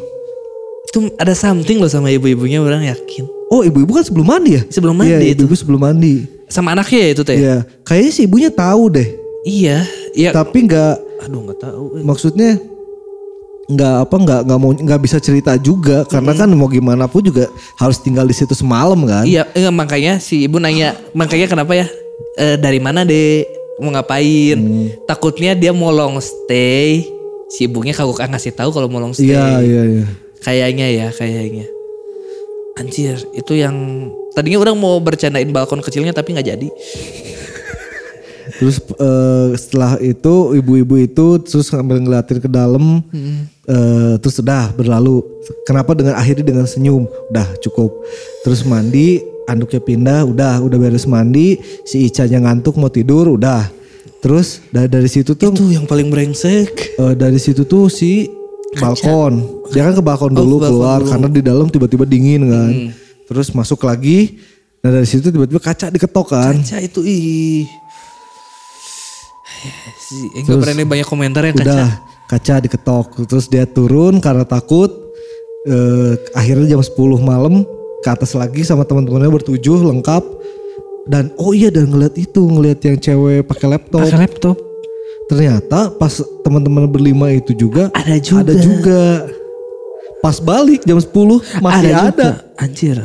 [0.92, 3.24] Itu ada something loh sama ibu-ibunya orang yakin.
[3.50, 4.62] Oh ibu-ibu kan sebelum mandi ya?
[4.68, 5.46] Sebelum mandi Iya, itu.
[5.48, 6.26] ibu sebelum mandi.
[6.52, 7.38] Sama anaknya ya itu teh?
[7.38, 7.58] Iya.
[7.86, 9.10] Kayaknya si ibunya tahu deh.
[9.46, 9.86] Iya
[10.18, 12.58] iya tapi nggak aduh nggak tahu maksudnya
[13.70, 16.02] nggak apa nggak nggak mau nggak bisa cerita juga.
[16.10, 17.46] Karena kan mau gimana pun juga
[17.78, 19.22] harus tinggal di situ semalam kan.
[19.26, 21.86] Iya, eh, makanya si ibu nanya, makanya kenapa ya?
[22.38, 23.46] Eh, dari mana deh?
[23.80, 24.58] Mau ngapain?
[24.58, 24.88] Hmm.
[25.04, 27.08] Takutnya dia mau long stay.
[27.52, 29.32] Si ibunya kagak ngasih tahu kalau mau long stay.
[29.32, 30.06] iya iya iya
[30.42, 31.66] Kayaknya ya, kayaknya.
[32.76, 33.76] Anjir, itu yang
[34.36, 36.70] tadinya orang mau bercandain balkon kecilnya tapi nggak jadi.
[38.60, 43.04] terus eh, setelah itu ibu-ibu itu terus ngambil ngeliatin ke dalam
[43.68, 45.26] eh, terus udah berlalu
[45.68, 47.92] kenapa dengan akhirnya dengan senyum udah cukup
[48.46, 53.70] terus mandi anduknya pindah udah udah beres mandi si Ica ngantuk mau tidur udah
[54.22, 56.98] terus dari dari situ tuh Itu yang paling brengsek.
[56.98, 58.26] Eh, dari situ tuh si
[58.76, 59.40] balkon
[59.70, 61.10] dia kan ke balkon dulu balkon keluar dulu.
[61.14, 62.72] karena di dalam tiba-tiba dingin kan
[63.26, 64.36] terus masuk lagi
[64.82, 67.66] nah dari situ tiba-tiba kaca diketok kan Kaca itu ih.
[69.98, 71.64] Si, enggak berani banyak komentar ya kaca.
[71.66, 71.88] udah
[72.28, 74.92] kaca diketok terus dia turun karena takut
[75.66, 77.66] eh, akhirnya jam 10 malam
[78.06, 80.22] ke atas lagi sama teman-temannya bertujuh lengkap
[81.06, 84.58] dan oh iya dan ngeliat itu ngeliat yang cewek pakai laptop Pakai laptop.
[85.26, 88.42] ternyata pas teman-teman berlima itu juga Ada juga.
[88.42, 89.02] ada juga
[90.22, 91.10] pas balik jam 10
[91.62, 92.30] masih ada, juga.
[92.58, 92.98] Anjir.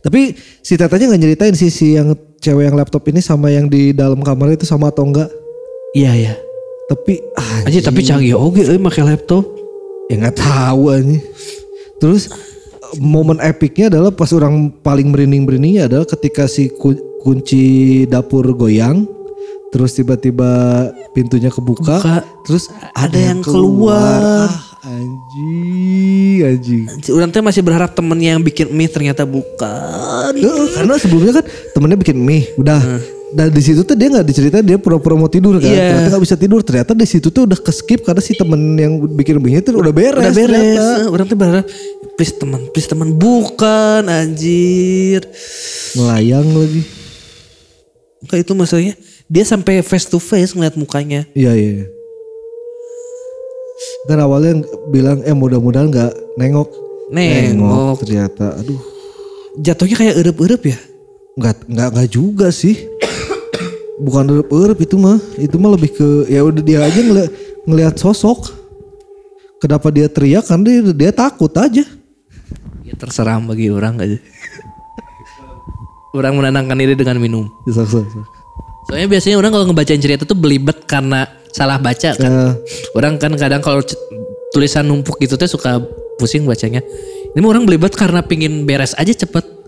[0.00, 3.92] tapi si tetanya nggak nyeritain sih si yang cewek yang laptop ini sama yang di
[3.92, 5.32] dalam kamar itu sama atau enggak
[5.92, 6.34] Iya ya.
[6.86, 9.44] tapi ah, Anjir tapi canggih oke euy pakai laptop.
[10.04, 11.16] ya nggak tahu aja
[11.96, 12.28] terus
[12.96, 17.64] momen epicnya adalah pas orang paling merinding merindingnya adalah ketika si ku- kunci
[18.04, 19.08] dapur goyang
[19.68, 20.46] terus tiba-tiba
[21.10, 22.16] pintunya kebuka Kebuka.
[22.42, 24.46] terus Ada yang keluar.
[24.46, 30.30] ah, anjing anjing Orang teh masih berharap temennya yang bikin mie ternyata bukan.
[30.30, 32.78] Heeh, karena sebelumnya kan temennya bikin mie udah
[33.34, 35.90] dan di situ tuh dia nggak diceritain dia pura-pura mau tidur kan Iya.
[35.90, 38.94] ternyata nggak bisa tidur ternyata di situ tuh udah ke skip karena si temen yang
[39.10, 40.48] bikin mie itu udah beres Udah beres.
[40.48, 40.86] ternyata.
[41.00, 41.66] Eh, Orang tuh berharap
[42.14, 45.26] please teman, please teman bukan anjir.
[45.92, 46.82] ngelayang lagi
[48.20, 48.94] Enggak itu maksudnya
[49.26, 51.28] dia sampai face to face ngeliat mukanya.
[51.34, 51.70] Iya iya.
[51.74, 51.86] iya.
[54.04, 56.70] Kan awalnya bilang eh mudah-mudahan nggak nengok.
[57.10, 58.00] Nengok.
[58.00, 58.56] ternyata.
[58.56, 58.80] Aduh
[59.56, 60.78] Jatuhnya kayak erup-erup ya.
[61.34, 62.78] nggak nggak nggak juga sih.
[64.02, 65.18] Bukan erep-erep itu mah.
[65.38, 67.30] Itu mah lebih ke ya udah dia aja ngeliat,
[67.68, 68.50] ngeliat sosok.
[69.62, 70.44] Kenapa dia teriak?
[70.44, 71.84] Karena dia, dia takut aja.
[72.84, 74.18] Ya terserah bagi orang aja.
[76.14, 77.50] orang menenangkan diri dengan minum.
[77.66, 78.26] Sok, sok, sok.
[78.84, 82.30] Soalnya biasanya orang kalau ngebacain cerita tuh belibet karena salah baca kan.
[82.30, 82.52] Eh,
[82.92, 83.80] Orang kan kadang kalau
[84.52, 85.80] tulisan numpuk gitu tuh suka
[86.20, 86.84] pusing bacanya.
[87.34, 89.63] Ini orang belibet karena pingin beres aja cepet.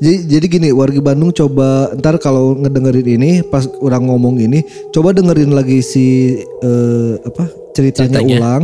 [0.00, 5.12] Jadi, jadi gini warga Bandung coba ntar kalau ngedengerin ini pas orang ngomong ini coba
[5.12, 8.36] dengerin lagi si eh, apa ceritanya, Ceritanya.
[8.40, 8.62] ulang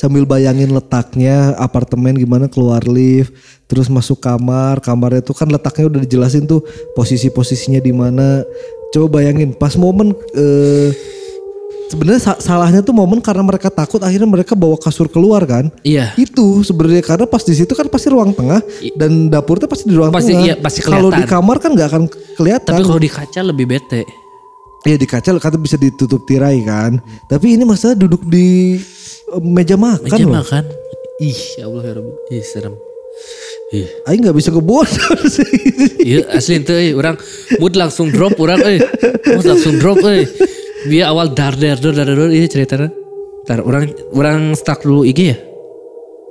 [0.00, 3.36] sambil bayangin letaknya apartemen gimana keluar lift,
[3.68, 6.64] terus masuk kamar, kamarnya tuh kan letaknya udah dijelasin tuh
[6.96, 8.40] posisi-posisinya di mana.
[8.96, 10.88] Coba bayangin pas momen eh,
[11.90, 15.66] sebenarnya sa- salahnya tuh momen karena mereka takut akhirnya mereka bawa kasur keluar kan.
[15.82, 16.14] Iya.
[16.14, 18.62] Itu sebenarnya karena pas di situ kan pasti ruang tengah
[18.94, 20.44] dan dapurnya pasti di ruang Pasti- tengah.
[20.46, 22.02] iya, pasti Kalau di kamar kan nggak akan
[22.36, 22.70] kelihatan.
[22.72, 24.06] Tapi kalau di kaca lebih bete.
[24.80, 26.96] Iya di kaca kata bisa ditutup tirai kan.
[27.26, 28.78] Tapi ini masalah duduk di
[29.28, 30.40] eh, meja makan Meja loh.
[30.40, 30.64] makan.
[31.20, 32.12] Ih, ya Allah ya Rabbi.
[32.32, 32.74] Ih, serem.
[33.70, 33.84] Ih.
[34.02, 34.88] Aing nggak bisa kebun
[35.28, 35.44] sih.
[36.00, 37.20] Iya asli itu euy urang
[37.60, 38.80] mood langsung drop urang euy.
[39.28, 40.24] Mood langsung drop euy.
[40.88, 42.88] Dia awal dar dar dar dar dar iya ceritanya.
[43.44, 45.36] Ntar orang orang stuck dulu IG ya.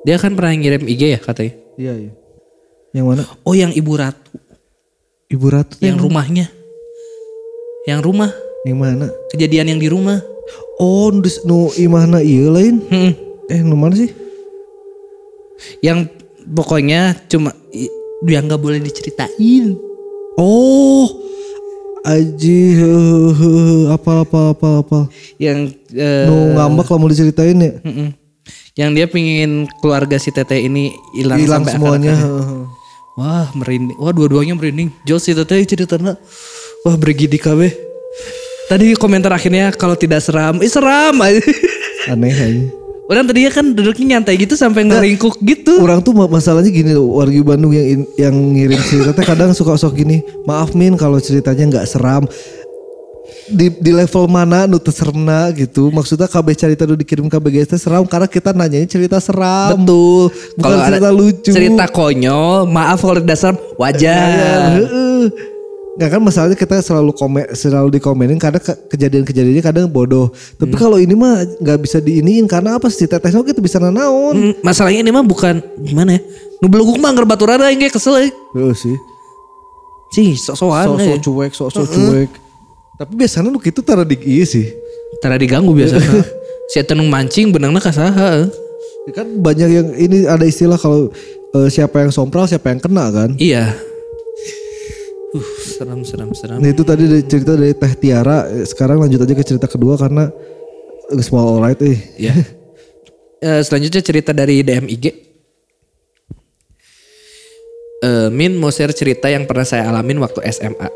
[0.08, 1.54] Dia kan pernah ngirim IG ya katanya.
[1.78, 2.12] Iya iya.
[2.98, 3.24] Yang mana?
[3.46, 4.34] Oh yang Ibu Ratu,
[5.30, 6.50] Ibu Ratu tuh yang rumahnya.
[7.86, 8.30] Yang rumah,
[8.66, 9.08] yang mana?
[9.34, 10.18] kejadian yang di rumah.
[10.82, 12.82] Oh, nu nu imahna iya lain.
[12.90, 13.14] Hmm.
[13.50, 14.10] Eh, nu mana sih?
[15.86, 16.10] Yang
[16.50, 17.54] pokoknya cuma
[18.26, 19.78] yang nggak boleh diceritain.
[20.40, 21.06] Oh,
[22.02, 22.80] Aji,
[23.90, 25.00] apa apa apa apa.
[25.36, 27.74] Yang eh, Nu ngambek lah mau diceritain ya.
[27.80, 28.10] mm-mm.
[28.74, 32.16] yang dia pingin keluarga si Teteh ini hilang Hilang semuanya.
[32.16, 32.16] akar-akarnya.
[32.16, 32.64] heuh.
[33.16, 33.98] Wah merinding.
[34.00, 34.88] Wah dua-duanya merinding.
[35.04, 36.16] Jos itu teh ceritanya.
[36.82, 37.76] Wah bergidi kabeh.
[38.66, 40.64] Tadi komentar akhirnya kalau tidak seram.
[40.64, 41.44] Eh seram aja.
[42.08, 42.66] Aneh aja.
[43.10, 45.82] Orang tadinya kan duduknya nyantai gitu sampai ngeringkuk gitu.
[45.82, 49.50] Orang tuh ma- masalahnya gini loh, warga Bandung yang in- yang ngirim cerita teh kadang
[49.50, 52.30] suka sok gini, maaf Min kalau ceritanya nggak seram.
[53.50, 55.90] Di, di level mana nu seremna gitu.
[55.90, 59.74] Maksudnya KB cerita nu dikirim KBG teh seram karena kita nanyanya cerita seram.
[59.74, 60.30] Betul.
[60.62, 61.50] Bukan cerita lucu.
[61.50, 62.70] Cerita konyol.
[62.70, 63.58] Maaf kalau tidak seram.
[63.58, 64.70] Ya, Wajar.
[65.98, 70.30] Nggak kan masalahnya kita selalu komen selalu dikomenin karena ke- kejadian-kejadiannya kadang bodoh.
[70.56, 70.80] Tapi Hmm.
[70.80, 74.36] kalau ini mah nggak bisa diiniin karena apa sih tetehnya kita bisa nanaon.
[74.36, 76.22] Hmm, masalahnya ini mah bukan gimana ya.
[76.62, 78.30] Nu mah ngerbaturan aing ge kesel euy.
[78.30, 78.96] Heeh sih.
[80.10, 80.86] Cih, sok-sokan.
[80.88, 81.20] sok euy.
[81.20, 82.30] cuek, sok sok cuek.
[83.00, 84.68] Tapi biasanya lu gitu taruh di iya sih.
[85.24, 86.22] Tara diganggu biasanya.
[86.70, 88.46] si tenung mancing benangna kasaha.
[89.08, 91.10] Ya Kan banyak yang ini ada istilah kalau
[91.56, 93.30] eh, siapa yang sompral siapa yang kena kan.
[93.40, 93.89] Iya.
[95.30, 96.58] Uh, seram seram seram.
[96.58, 98.50] Nah itu tadi dari cerita dari Teh Tiara.
[98.50, 100.34] Eh, Sekarang lanjut aja ke cerita kedua karena
[101.22, 102.00] small alright eh.
[102.18, 102.34] Ya.
[103.40, 105.06] Eh, selanjutnya cerita dari DM IG.
[108.00, 110.90] Eh, Min mau share cerita yang pernah saya alamin waktu SMA.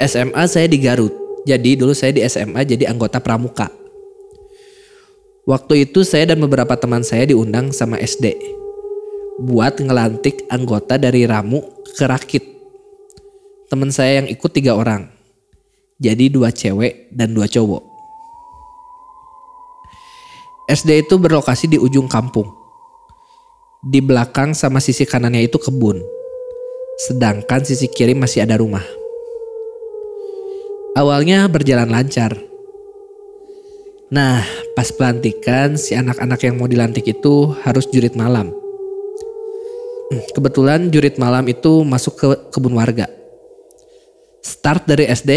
[0.00, 1.12] SMA saya di Garut.
[1.42, 3.66] Jadi dulu saya di SMA jadi anggota pramuka.
[5.42, 8.38] Waktu itu saya dan beberapa teman saya diundang sama SD
[9.42, 12.44] buat ngelantik anggota dari Ramu ke Rakit.
[13.72, 15.08] Teman saya yang ikut tiga orang.
[15.96, 17.80] Jadi dua cewek dan dua cowok.
[20.68, 22.52] SD itu berlokasi di ujung kampung.
[23.80, 26.04] Di belakang sama sisi kanannya itu kebun.
[27.00, 28.84] Sedangkan sisi kiri masih ada rumah.
[30.92, 32.36] Awalnya berjalan lancar.
[34.12, 34.44] Nah,
[34.76, 38.52] pas pelantikan si anak-anak yang mau dilantik itu harus jurit malam.
[40.12, 43.21] Hmm, Kebetulan jurit malam itu masuk ke kebun warga.
[44.42, 45.30] Start dari SD,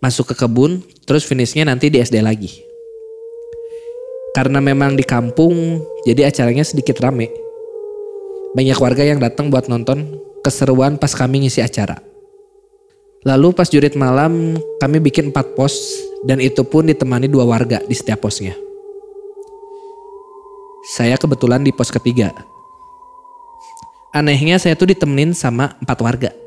[0.00, 2.48] masuk ke kebun, terus finishnya nanti di SD lagi.
[4.32, 7.28] Karena memang di kampung, jadi acaranya sedikit rame.
[8.56, 12.00] Banyak warga yang datang buat nonton keseruan pas kami ngisi acara.
[13.28, 15.76] Lalu pas jurit malam, kami bikin empat pos
[16.24, 18.56] dan itu pun ditemani dua warga di setiap posnya.
[20.96, 22.32] Saya kebetulan di pos ketiga.
[24.16, 26.45] Anehnya saya tuh ditemenin sama empat warga.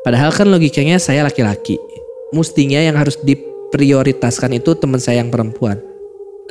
[0.00, 1.76] Padahal kan logikanya saya laki-laki.
[2.32, 5.76] Mustinya yang harus diprioritaskan itu teman saya yang perempuan.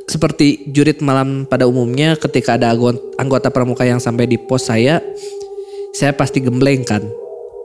[0.05, 2.73] Seperti jurit malam pada umumnya ketika ada
[3.17, 5.01] anggota pramuka yang sampai di pos saya,
[5.93, 7.01] saya pasti gembleng kan.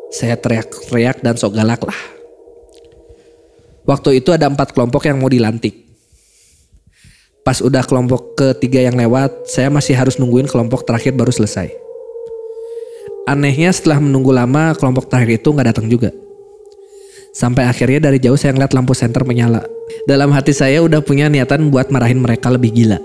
[0.08, 2.00] Saya teriak-teriak dan sok galak lah.
[3.84, 5.84] Waktu itu ada empat kelompok yang mau dilantik.
[7.44, 11.83] Pas udah kelompok ketiga yang lewat, saya masih harus nungguin kelompok terakhir baru selesai.
[13.24, 16.12] Anehnya setelah menunggu lama, kelompok terakhir itu nggak datang juga.
[17.34, 19.64] Sampai akhirnya dari jauh saya ngeliat lampu senter menyala.
[20.04, 23.00] Dalam hati saya udah punya niatan buat marahin mereka lebih gila.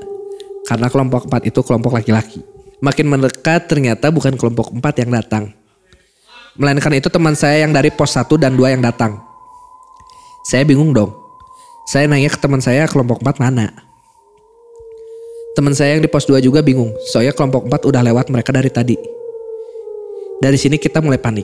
[0.68, 2.44] Karena kelompok empat itu kelompok laki-laki.
[2.84, 5.56] Makin mendekat ternyata bukan kelompok empat yang datang.
[6.60, 9.18] Melainkan itu teman saya yang dari pos 1 dan 2 yang datang.
[10.44, 11.16] Saya bingung dong.
[11.90, 13.72] Saya nanya ke teman saya kelompok 4 mana.
[15.58, 16.94] Teman saya yang di pos 2 juga bingung.
[17.10, 19.19] Soalnya kelompok 4 udah lewat mereka dari tadi.
[20.40, 21.44] Dari sini kita mulai panik.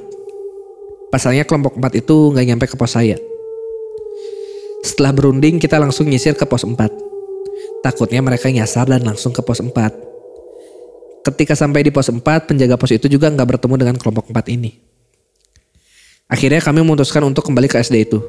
[1.11, 3.19] Pasalnya kelompok 4 itu nggak nyampe ke pos saya.
[4.87, 6.79] Setelah berunding kita langsung nyisir ke pos 4.
[7.83, 11.27] Takutnya mereka nyasar dan langsung ke pos 4.
[11.27, 14.71] Ketika sampai di pos 4, penjaga pos itu juga nggak bertemu dengan kelompok 4 ini.
[16.31, 18.23] Akhirnya kami memutuskan untuk kembali ke SD itu.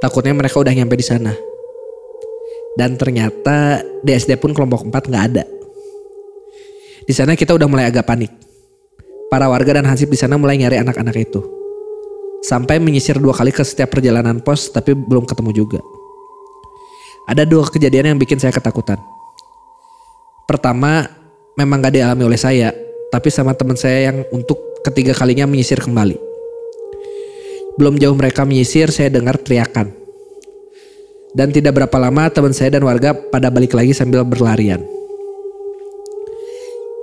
[0.00, 1.36] Takutnya mereka udah nyampe di sana.
[2.72, 5.44] Dan ternyata di SD pun kelompok 4 nggak ada.
[7.04, 8.49] Di sana kita udah mulai agak panik.
[9.30, 11.38] Para warga dan Hansip di sana mulai nyari anak-anak itu.
[12.42, 15.80] Sampai menyisir dua kali ke setiap perjalanan pos tapi belum ketemu juga.
[17.30, 18.98] Ada dua kejadian yang bikin saya ketakutan.
[20.50, 21.06] Pertama,
[21.54, 22.74] memang gak dialami oleh saya,
[23.14, 26.18] tapi sama teman saya yang untuk ketiga kalinya menyisir kembali.
[27.78, 29.94] Belum jauh mereka menyisir, saya dengar teriakan.
[31.30, 34.82] Dan tidak berapa lama teman saya dan warga pada balik lagi sambil berlarian.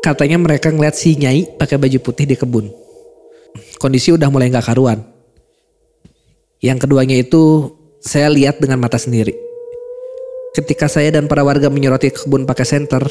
[0.05, 2.69] Katanya mereka ngeliat si Nyai pakai baju putih di kebun.
[3.81, 5.01] Kondisi udah mulai gak karuan.
[6.61, 9.33] Yang keduanya itu saya lihat dengan mata sendiri.
[10.57, 13.05] Ketika saya dan para warga menyoroti kebun pakai senter,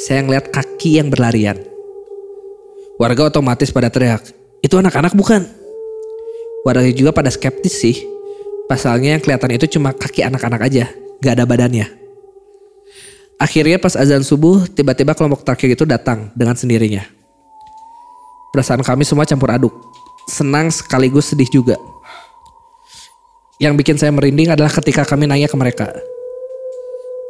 [0.00, 1.60] saya ngeliat kaki yang berlarian.
[2.96, 4.24] Warga otomatis pada teriak,
[4.64, 5.44] itu anak-anak bukan?
[6.64, 7.96] Warga juga pada skeptis sih.
[8.70, 10.88] Pasalnya yang kelihatan itu cuma kaki anak-anak aja,
[11.20, 12.01] gak ada badannya.
[13.42, 17.02] Akhirnya pas azan subuh, tiba-tiba kelompok terakhir itu datang dengan sendirinya.
[18.54, 19.74] Perasaan kami semua campur aduk.
[20.30, 21.74] Senang sekaligus sedih juga.
[23.58, 25.90] Yang bikin saya merinding adalah ketika kami nanya ke mereka.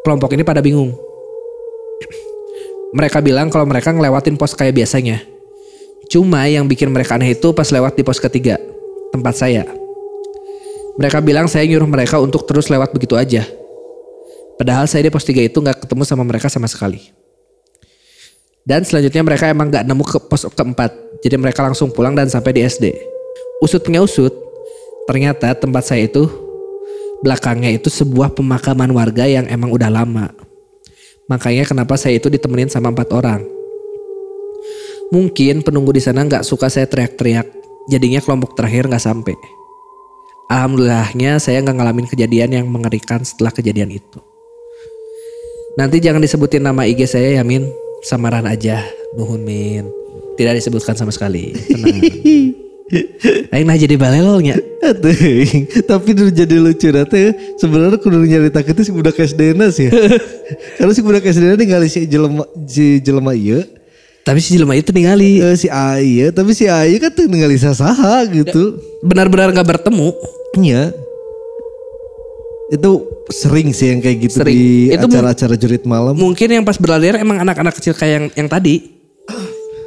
[0.04, 0.92] Kelompok ini pada bingung.
[2.92, 5.24] Mereka bilang kalau mereka ngelewatin pos kayak biasanya.
[6.12, 8.60] Cuma yang bikin mereka aneh itu pas lewat di pos ketiga,
[9.16, 9.64] tempat saya.
[11.00, 13.48] Mereka bilang saya nyuruh mereka untuk terus lewat begitu aja.
[14.62, 17.10] Padahal saya di pos 3 itu gak ketemu sama mereka sama sekali.
[18.62, 21.18] Dan selanjutnya mereka emang gak nemu ke pos keempat.
[21.18, 22.94] Jadi mereka langsung pulang dan sampai di SD.
[23.58, 24.30] Usut punya usut,
[25.10, 26.30] ternyata tempat saya itu
[27.26, 30.30] belakangnya itu sebuah pemakaman warga yang emang udah lama.
[31.26, 33.42] Makanya kenapa saya itu ditemenin sama empat orang.
[35.10, 37.50] Mungkin penunggu di sana nggak suka saya teriak-teriak,
[37.90, 39.34] jadinya kelompok terakhir nggak sampai.
[40.46, 44.22] Alhamdulillahnya saya nggak ngalamin kejadian yang mengerikan setelah kejadian itu.
[45.72, 47.64] Nanti jangan disebutin nama IG saya ya Min,
[48.04, 48.84] samaran aja,
[49.16, 49.88] nuhun Min.
[50.36, 51.56] Tidak disebutkan sama sekali.
[51.56, 51.96] Tenang.
[53.56, 54.60] Aing nah jadi balelolnya.
[54.84, 55.16] Atuh,
[55.88, 59.88] tapi dulu jadi lucu nanti sebenarnya kudu nyari itu si budak SD sih.
[60.76, 63.64] Karena si budak SD ningali si jelema si jelema ieu.
[64.28, 65.40] Tapi si jelema itu ningali.
[65.40, 68.76] Eh, si Ayu, tapi si Ayu kan tuh ningali sasaha gitu.
[69.00, 70.12] Benar-benar gak bertemu.
[70.60, 70.92] Iya.
[72.72, 74.56] Itu sering sih yang kayak gitu Sering.
[74.56, 76.16] di acara-acara jurit malam.
[76.16, 78.96] Mungkin yang pas berlarian emang anak-anak kecil kayak yang yang tadi.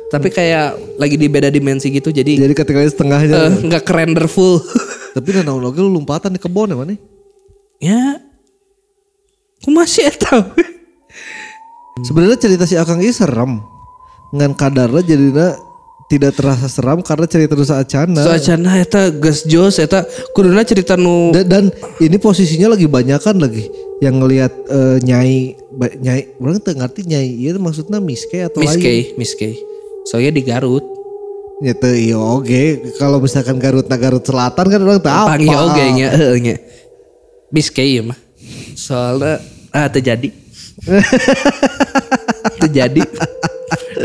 [0.05, 3.35] Tapi kayak lagi di beda dimensi gitu jadi Jadi ketika setengahnya.
[3.49, 4.61] eh, nggak kerender full.
[5.17, 6.93] Tapi dan lagi lu lompatan di kebun ya mana?
[7.81, 8.21] ya.
[9.65, 10.45] Aku masih tahu.
[12.05, 13.65] Sebenarnya cerita si Akang ini serem.
[14.29, 15.57] Ngan kadarnya jadinya
[16.05, 18.21] tidak terasa seram karena cerita dosa acana.
[18.21, 20.05] Soalnya eta gas jos eta
[20.37, 21.63] kuduna cerita nu Dan, dan
[21.97, 23.65] ini posisinya lagi banyak kan lagi
[24.05, 29.17] yang ngelihat eh, nyai nyai orang tuh ngerti nyai itu maksudnya miske atau lain.
[29.17, 29.57] Miss K.
[30.05, 30.85] Soalnya di Garut.
[31.63, 35.29] Ya tuh iya oke kalau misalkan Garut nah Garut Selatan kan orang tahu apa.
[35.33, 36.55] Panggil oge nya heeh nya.
[37.81, 38.19] Ya mah.
[38.77, 39.41] Soalnya
[39.73, 40.29] ah terjadi.
[42.61, 43.01] terjadi.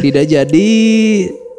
[0.01, 0.71] Tidak jadi.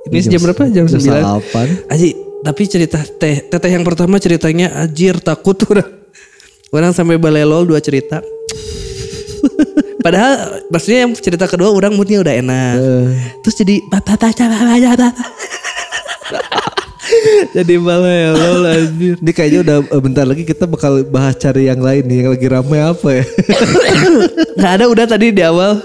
[0.09, 0.63] Ini jam berapa?
[0.71, 1.05] Jam jam 9.
[1.05, 1.67] salapan.
[1.91, 2.09] Aji,
[2.41, 5.89] tapi cerita teh teteh yang pertama ceritanya anjir takut orang.
[6.71, 8.23] Orang sampai balelol dua cerita.
[10.05, 12.75] Padahal maksudnya yang cerita kedua orang moodnya udah enak.
[13.45, 15.09] Terus jadi bapak baca baca baca.
[17.55, 19.15] Jadi balelol anjir.
[19.19, 22.47] Ini kayaknya udah eh, bentar lagi kita bakal bahas cari yang lain nih yang lagi
[22.47, 23.23] rame apa ya.
[24.57, 25.83] Nggak ada udah tadi di awal.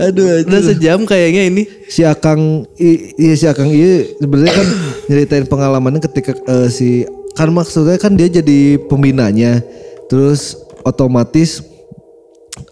[0.00, 1.62] Aduh Udah sejam kayaknya ini.
[1.92, 4.66] si Akang iya si Akang iya sebenarnya kan
[5.12, 7.04] nyeritain pengalamannya ketika eh, si
[7.36, 9.60] kan maksudnya kan dia jadi pembinanya.
[10.08, 10.56] Terus
[10.88, 11.60] otomatis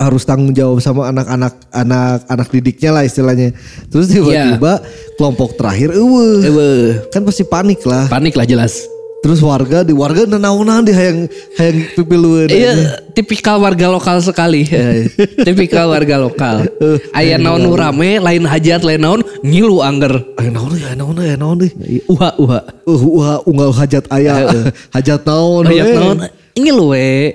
[0.00, 3.52] harus tanggung jawab sama anak-anak anak-anak didiknya lah istilahnya.
[3.92, 4.82] Terus tiba-tiba
[5.20, 6.70] kelompok terakhir eueuh Ewe,
[7.12, 8.08] kan pasti panik lah.
[8.10, 8.95] Panik lah jelas.
[9.26, 11.26] Terus warga di warga nenaunan di hayang
[11.58, 14.62] hayang pipilueun Iya, tipikal warga lokal sekali.
[14.70, 15.10] Eh,
[15.46, 16.62] tipikal warga lokal.
[17.18, 20.14] Aya naon nu rame, lain hajat, lain naon ngilu angger.
[20.38, 21.74] Ayo naon ya naon ya naon deh
[22.06, 22.60] Uha uha.
[22.86, 24.46] uh wah unggal hajat ayah
[24.94, 25.94] hajat naon Hajat we.
[25.98, 26.18] naon
[26.54, 27.34] ngilu we.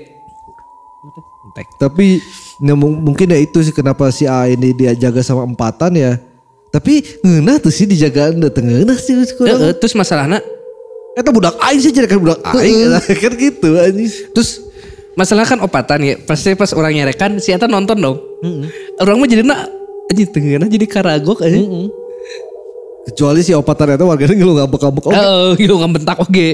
[1.76, 2.24] Tapi
[2.64, 6.16] ya, mung- mungkin ya itu sih kenapa si A ini dia jaga sama empatan ya.
[6.72, 9.12] Tapi ngeunah tuh sih dijagaan dateng ngeunah sih
[9.76, 10.40] terus masalahnya
[11.12, 14.10] Eta budak aing sih jadi kan budak aing kan gitu anjing.
[14.32, 14.64] terus
[15.12, 18.16] masalah kan opatan ya pasti pas orang nyerekan si Eta nonton dong
[18.96, 19.68] orang mah jadi nak
[20.08, 21.60] aja tengah jadi karagok aja
[23.02, 25.10] Kecuali si opat ternyata warganya ngilu ngambek-ngambek.
[25.10, 26.48] Oh, oh gitu nggak bentak oke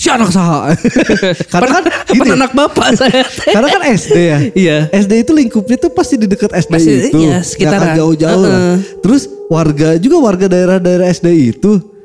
[0.00, 0.72] si anak saha.
[1.52, 4.38] Karena kan Pan gini, anak bapak saya karena kan SD ya.
[4.56, 4.78] Iya.
[4.88, 7.18] SD itu lingkupnya tuh pasti di dekat SD Pasti, itu.
[7.20, 7.92] iya, sekitaran.
[7.92, 8.50] akan jauh-jauh lah.
[8.50, 8.76] Heeh.
[9.04, 11.99] Terus warga juga warga daerah-daerah SD itu.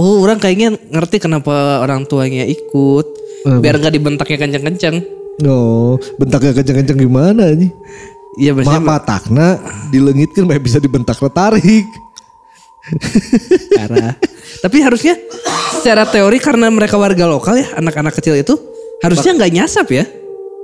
[0.00, 3.06] Oh orang kayaknya ngerti kenapa orang tuanya ikut
[3.44, 3.60] Kenapa?
[3.60, 7.72] biar nggak dibentaknya kenceng-kenceng Oh, bentaknya kenceng-kenceng gimana nih?
[8.36, 9.46] iya Ma biasanya matakna
[9.88, 11.88] dilengitkan baik bisa dibentak tarik.
[13.80, 14.14] Parah.
[14.60, 15.16] Tapi harusnya
[15.80, 18.54] secara teori karena mereka warga lokal ya, anak-anak kecil itu
[19.00, 20.04] harusnya nggak nyasap ya.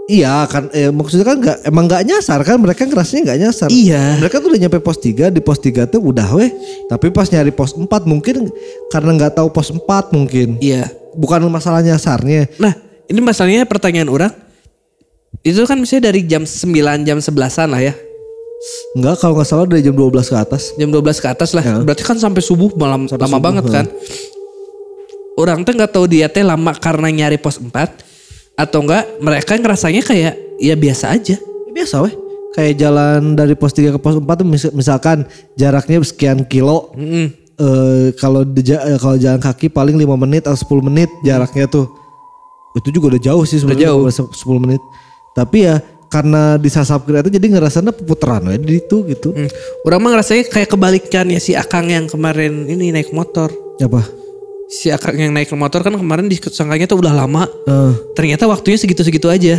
[0.07, 3.69] Iya kan eh, maksudnya kan nggak emang nggak nyasar kan mereka kerasnya nggak nyasar.
[3.75, 4.23] Iya.
[4.23, 6.51] Mereka tuh udah nyampe pos 3 di pos 3 tuh udah weh.
[6.87, 8.47] Tapi pas nyari pos 4 mungkin
[8.87, 10.63] karena nggak tahu pos 4 mungkin.
[10.63, 10.87] Iya.
[11.19, 12.47] Bukan masalah nyasarnya.
[12.63, 12.79] Nah,
[13.11, 14.31] ini masalahnya pertanyaan orang.
[15.43, 17.95] Itu kan misalnya dari jam 9 jam 11-an lah ya.
[18.95, 20.63] Enggak kalau nggak salah dari jam 12 ke atas.
[20.79, 21.67] Jam 12 ke atas lah.
[21.67, 21.83] Ya.
[21.83, 23.83] Berarti kan sampai subuh malam lama subuh, banget ha.
[23.83, 23.87] kan.
[25.35, 28.07] Orang tuh nggak tahu dia teh lama karena nyari pos 4
[28.57, 31.37] atau enggak mereka ngerasanya kayak ya biasa aja.
[31.37, 32.15] Ya, biasa weh.
[32.53, 36.91] Kayak jalan dari pos 3 ke pos 4 tuh mis- misalkan jaraknya sekian kilo.
[36.97, 37.45] Mm-mm.
[37.57, 41.65] eh kalau di ja- eh, kalau jalan kaki paling 5 menit atau 10 menit jaraknya
[41.67, 41.89] tuh.
[42.73, 44.09] Itu juga udah jauh sih sebenarnya jauh.
[44.09, 44.81] se- 10 menit.
[45.33, 49.33] Tapi ya karena disasap kereta jadi ngerasanya putaran we di itu gitu.
[49.33, 49.49] Hmm.
[49.85, 53.53] Orang mah ngerasanya kayak kebalikannya si Akang yang kemarin ini naik motor.
[53.77, 54.01] Apa?
[54.67, 57.47] Si Akang yang naik motor kan kemarin disangkanya tuh udah lama.
[57.47, 59.55] Eh, Ternyata waktunya segitu-segitu aja.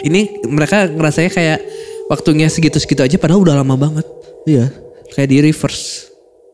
[0.00, 1.58] Ini mereka ngerasanya kayak
[2.06, 4.06] waktunya segitu-segitu aja padahal udah lama banget.
[4.44, 4.70] iya.
[5.10, 6.10] Kayak di reverse.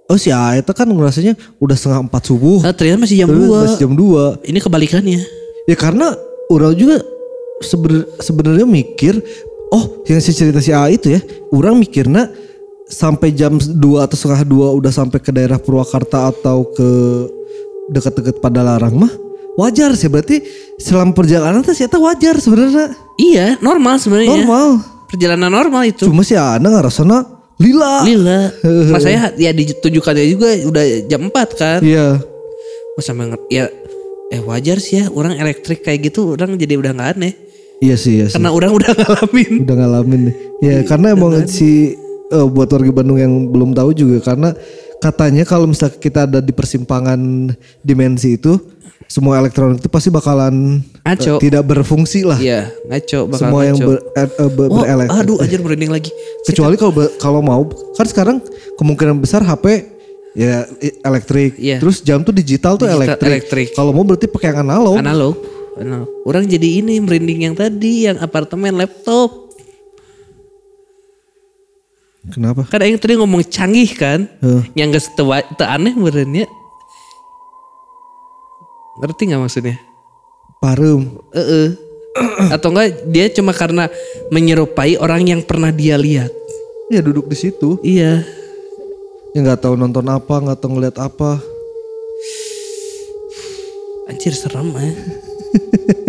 [0.06, 2.58] Oh si Aeta kan ngerasanya udah setengah 4 subuh.
[2.60, 3.46] Nah, ternyata masih jam 2.
[3.62, 4.42] masih jam 2.
[4.42, 5.20] Ini kebalikannya.
[5.64, 6.12] Ya karena
[6.50, 6.98] orang juga
[7.60, 9.22] sebener- sebenarnya mikir,
[9.70, 11.20] oh yang si cerita si A itu ya,
[11.52, 12.26] orang mikirnya
[12.84, 13.70] sampai jam 2
[14.02, 16.88] atau setengah 2 udah sampai ke daerah Purwakarta atau ke
[17.90, 19.10] dekat-dekat pada larang mah
[19.52, 20.40] wajar sih berarti
[20.76, 24.30] selama perjalanan tuh siapa wajar sebenarnya Iya, normal sebenarnya.
[24.38, 24.66] normal
[25.04, 26.06] Perjalanan normal itu.
[26.06, 27.26] cuma si Ana ngerasana
[27.58, 28.48] lila Lila.
[28.94, 31.80] Mas saya ya ditunjukkannya juga udah jam 4 kan.
[31.80, 32.16] iya
[32.90, 33.64] Oh, sampai nge- ya
[34.28, 37.32] eh wajar sih ya orang elektrik kayak gitu orang jadi udah nggak aneh
[37.78, 40.34] iya sih iya sih karena orang udah ngalamin udah ngalamin nih.
[40.60, 44.54] Ya karena emang si eh, buat warga Bandung yang belum tahu juga karena
[45.00, 47.18] katanya kalau misalnya kita ada di persimpangan
[47.80, 48.60] dimensi itu
[49.10, 51.42] semua elektronik itu pasti bakalan eh, Ngaco.
[51.42, 52.38] tidak berfungsi lah.
[52.38, 53.88] iya ngaco bakal semua yang ngaco.
[53.90, 55.18] ber, eh, eh, ber- oh, berelektrik.
[55.18, 56.10] aduh anjir merinding lagi
[56.46, 57.66] Kecuali kalau kalau mau
[57.98, 58.36] kan sekarang
[58.78, 59.98] kemungkinan besar HP
[60.30, 60.62] ya
[61.02, 61.58] elektrik.
[61.58, 61.82] Iya.
[61.82, 63.30] Terus jam tuh digital tuh Digital elektrik.
[63.42, 63.68] elektrik.
[63.74, 65.02] Kalau mau berarti pakai yang analog.
[65.02, 65.34] analog
[65.74, 69.49] analog orang jadi ini merinding yang tadi yang apartemen laptop
[72.30, 72.62] Kenapa?
[72.66, 74.62] kan yang tadi ngomong canggih kan Heeh.
[74.74, 76.46] yang gak setewa te aneh berennya
[79.00, 79.76] ngerti nggak maksudnya
[80.60, 81.24] Parum.
[81.32, 81.72] Eh,
[82.54, 83.88] atau enggak dia cuma karena
[84.28, 86.28] menyerupai orang yang pernah dia lihat
[86.90, 87.78] Ya duduk di situ.
[87.80, 88.20] iya
[89.30, 91.38] Ya nggak tahu nonton apa, nggak tahu ngeliat apa.
[94.10, 94.90] Anjir serem ya.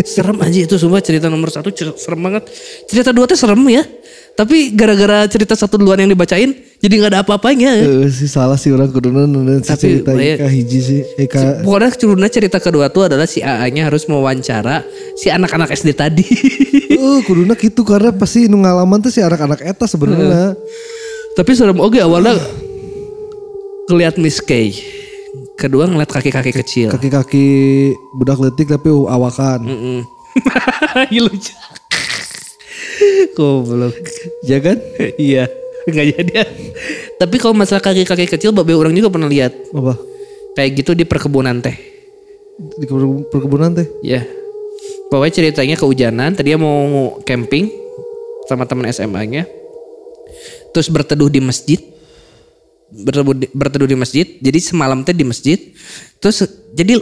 [0.01, 2.49] serem aja itu semua cerita nomor satu serem banget.
[2.89, 3.85] Cerita dua teh serem ya.
[4.31, 7.77] Tapi gara-gara cerita satu duluan yang dibacain jadi nggak ada apa-apanya.
[7.77, 7.85] ya.
[7.85, 11.01] Eh sih salah sih orang kudunan nonton si Tapi, cerita Ika hiji sih.
[11.19, 14.81] Ika Pokoknya curuna cerita kedua tuh adalah si AA-nya harus mewawancara
[15.13, 16.25] si anak-anak SD tadi.
[16.89, 20.57] eh kuduna gitu karena pasti nu ngalaman tuh si anak-anak eta sebenarnya.
[21.37, 22.33] Tapi serem oke awalnya
[23.93, 24.73] ngeliat Miss Kay.
[25.61, 26.89] Kedua ngeliat kaki-kaki kecil.
[26.89, 27.45] Kaki-kaki
[28.17, 29.61] budak letik tapi awakan.
[29.61, 29.99] Mm-mm.
[31.13, 31.53] Ih, lucu.
[33.37, 33.93] Goblok.
[34.41, 34.77] Ya kan?
[35.21, 35.45] iya,
[35.85, 36.31] nggak jadi.
[37.21, 39.93] Tapi kalau masalah kaki-kaki kecil, babe orang juga pernah lihat Apa?
[40.57, 41.77] kayak gitu di perkebunan teh.
[42.57, 43.87] Di per- perkebunan teh.
[44.01, 44.25] Ya.
[45.13, 47.69] Pokoknya ceritanya kehujanan, tadi mau camping
[48.49, 49.45] sama teman SMA-nya.
[50.71, 51.79] Terus berteduh di masjid.
[52.91, 54.25] Berteduh di, berteduh di masjid.
[54.39, 55.59] Jadi semalam teh di masjid.
[56.17, 56.97] Terus jadi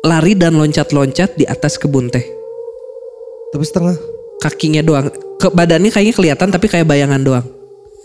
[0.00, 2.24] lari dan loncat-loncat di atas kebun teh.
[3.52, 4.19] Tapi setengah.
[4.40, 5.06] Kakinya doang.
[5.36, 7.44] Ke badannya kayaknya kelihatan tapi kayak bayangan doang.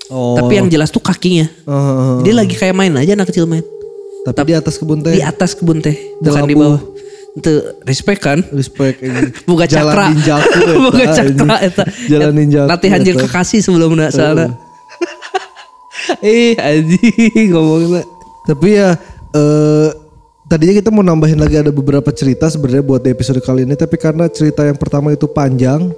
[0.07, 0.37] Oh.
[0.37, 1.47] Tapi yang jelas tuh kakinya.
[1.49, 3.63] Eh, Dia lagi kayak main aja anak kecil main.
[4.25, 5.13] tapi di atas kebun teh.
[5.13, 6.81] Di atas kebun teh, bukan di bawah.
[7.37, 7.51] Itu
[7.85, 8.41] respect kan?
[8.49, 9.29] Respect ini.
[9.49, 10.05] Buka Jalan cakra.
[10.09, 11.83] ninjaku eta, Buka cakra eta.
[12.09, 12.65] Jalan ninjaku.
[12.65, 14.49] Latihan jeung kekasih sebelum na sana.
[16.21, 18.01] Eh anjing ngomongnya.
[18.45, 18.93] Tapi ya
[19.31, 19.89] eh
[20.45, 23.97] tadinya kita mau nambahin lagi ada beberapa cerita sebenarnya buat di episode kali ini tapi
[23.97, 25.89] karena cerita yang pertama itu panjang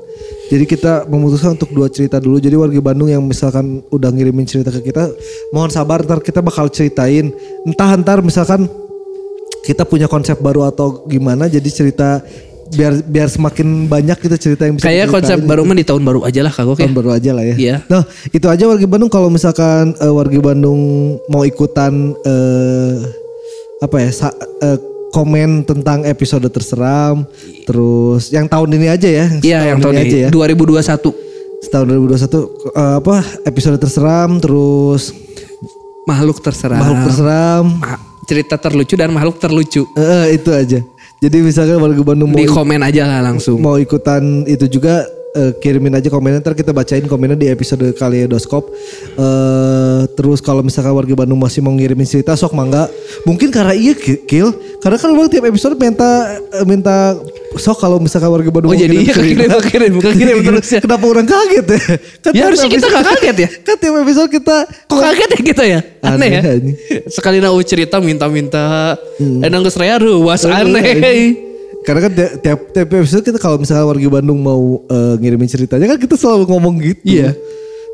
[0.48, 4.70] jadi kita memutuskan untuk dua cerita dulu jadi warga Bandung yang misalkan udah ngirimin cerita
[4.70, 5.12] ke kita
[5.50, 7.32] mohon sabar ntar kita bakal ceritain
[7.64, 8.66] entah ntar misalkan
[9.62, 12.24] kita punya konsep baru atau gimana jadi cerita
[12.68, 15.48] biar biar semakin banyak kita cerita yang bisa Kayak konsep diceritain.
[15.48, 16.84] baru mah di tahun baru aja lah kagok ya.
[16.84, 17.56] tahun baru aja lah ya.
[17.56, 17.76] Iya.
[17.88, 20.80] Nah itu aja warga Bandung kalau misalkan eh, warga Bandung
[21.28, 22.96] mau ikutan eh,
[23.80, 24.78] apa ya sa- eh,
[25.10, 27.24] komen tentang episode terseram,
[27.64, 29.26] terus yang tahun ini aja ya.
[29.40, 30.30] Iya yang tahun aja ini ya.
[30.30, 31.26] 2021
[31.68, 32.22] Tahun 2021
[32.70, 35.10] eh, apa episode terseram, terus
[36.04, 36.80] makhluk terserah.
[36.80, 39.84] makhluk terseram, Ma- cerita terlucu dan makhluk terlucu.
[39.94, 40.80] Eh, itu aja.
[41.18, 43.58] Jadi misalkan warga Bandung mau Di komen aja lah langsung.
[43.58, 45.02] mau ikutan itu juga
[45.38, 48.74] eh, kirimin aja komennya ntar kita bacain komennya di episode kaleidoskop
[49.16, 52.90] eh terus kalau misalkan warga Bandung masih mau ngirimin cerita sok mangga
[53.24, 56.10] mungkin karena iya Ki- kill karena kan tiap episode minta
[56.52, 57.14] eh, minta
[57.56, 60.80] sok kalau misalkan warga Bandung Oh, jadi iya, kekirim, kekirim, kekirim terus ya.
[60.82, 61.80] kenapa orang kaget ya
[62.20, 63.50] kan Ya, harusnya kita nggak kaget ya?
[63.64, 65.80] kan tiap episode kita Kok kaget ya kita ya?
[66.02, 66.42] Aneh, Aneh, ya.
[66.56, 66.76] aneh.
[67.08, 68.96] Sekali nau cerita minta-minta.
[69.20, 69.44] Hmm.
[69.44, 71.47] Enang geus rea ruas Eh, aneh.
[71.86, 75.98] Karena kan tiap, tiap, episode kita kalau misalnya warga Bandung mau eh, ngirimin ceritanya kan
[76.00, 77.04] kita selalu ngomong gitu.
[77.06, 77.32] Iya.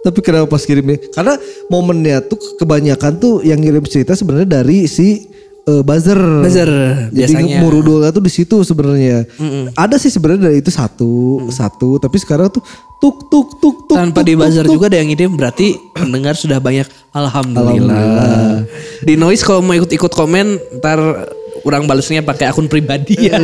[0.03, 0.99] Tapi kenapa pas kirimnya?
[1.15, 1.39] Karena
[1.71, 5.29] momennya tuh kebanyakan tuh yang ngirim cerita sebenarnya dari si
[5.63, 6.17] eh, buzzer.
[6.17, 6.71] Buzzer,
[7.13, 7.57] Jadi biasanya.
[7.63, 9.29] murudulnya tuh di situ sebenarnya.
[9.77, 12.01] Ada sih sebenarnya dari itu satu, satu.
[12.01, 12.65] Tapi sekarang tuh
[12.99, 13.95] tuk tuk tuk tuk.
[13.95, 14.75] Tanpa tuk, di buzzer tuk.
[14.75, 16.89] juga ada yang ngirim berarti pendengar sudah banyak.
[17.15, 17.93] Alhamdulillah.
[17.93, 18.67] Alhamdulillah.
[19.05, 20.99] Di noise kalau mau ikut-ikut komen ntar
[21.63, 23.39] orang balesnya pakai akun pribadi ya.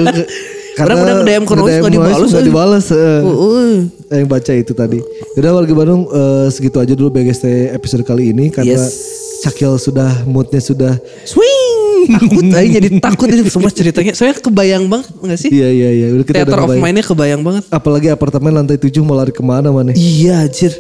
[0.76, 2.30] Karena udah DM ke noise nggak dibalas.
[2.30, 2.47] Nggak eh.
[2.47, 2.86] dibalas.
[2.91, 3.20] eh.
[3.24, 3.76] Uh,
[4.11, 4.99] yang baca itu tadi.
[5.39, 9.17] Udah warga Bandung eh, segitu aja dulu BGST episode kali ini karena Yes.
[9.39, 12.11] Cakil sudah moodnya sudah Swing.
[12.11, 14.11] Takut aja jadi takut ini semua ceritanya.
[14.11, 15.49] Saya kebayang banget nggak sih?
[15.51, 16.84] iya iya iya udah kita Theater udah of.
[16.84, 17.63] Mind-nya kebayang banget.
[17.72, 19.95] Apalagi apartemen lantai 7 mau lari ke mana mana?
[19.95, 20.76] Iya anjir.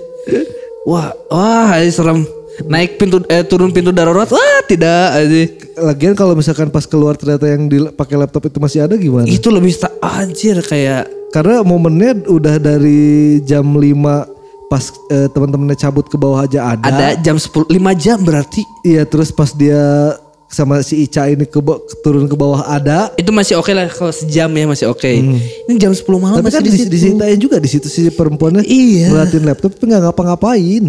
[0.83, 2.38] Wah, wah serem.
[2.61, 4.27] Naik pintu eh turun pintu darurat.
[4.27, 5.39] Wah, tidak aja.
[5.85, 9.23] Lagian kalau misalkan pas keluar ternyata yang di- pakai laptop itu masih ada gimana?
[9.23, 12.99] Itu lebih tak anjir kayak Karena momennya udah dari
[13.41, 13.85] jam 5
[14.65, 16.83] pas eh, teman-temannya cabut ke bawah aja ada.
[16.83, 18.61] ada jam 10 5 jam berarti.
[18.81, 20.13] Iya terus pas dia
[20.47, 21.61] sama si Ica ini ke
[21.99, 23.13] turun ke bawah ada.
[23.13, 25.05] Itu masih oke lah kalau sejam ya masih oke.
[25.05, 26.89] Ini jam 10 malam Tapi masih kan di situ.
[26.89, 29.09] diseritain juga di situ si perempuannya Iya.
[29.09, 30.85] ngeliatin laptop tapi nggak ngapa-ngapain.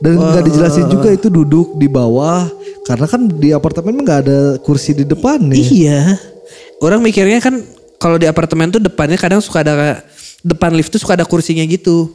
[0.00, 2.48] Dan nggak dijelasin juga itu duduk di bawah
[2.88, 5.60] karena kan di apartemen nggak ada kursi di depan nih.
[5.86, 6.16] Iya.
[6.80, 7.60] Orang mikirnya kan
[8.00, 10.00] kalau di apartemen tuh depannya kadang suka ada
[10.40, 12.08] depan lift tuh suka ada kursinya gitu.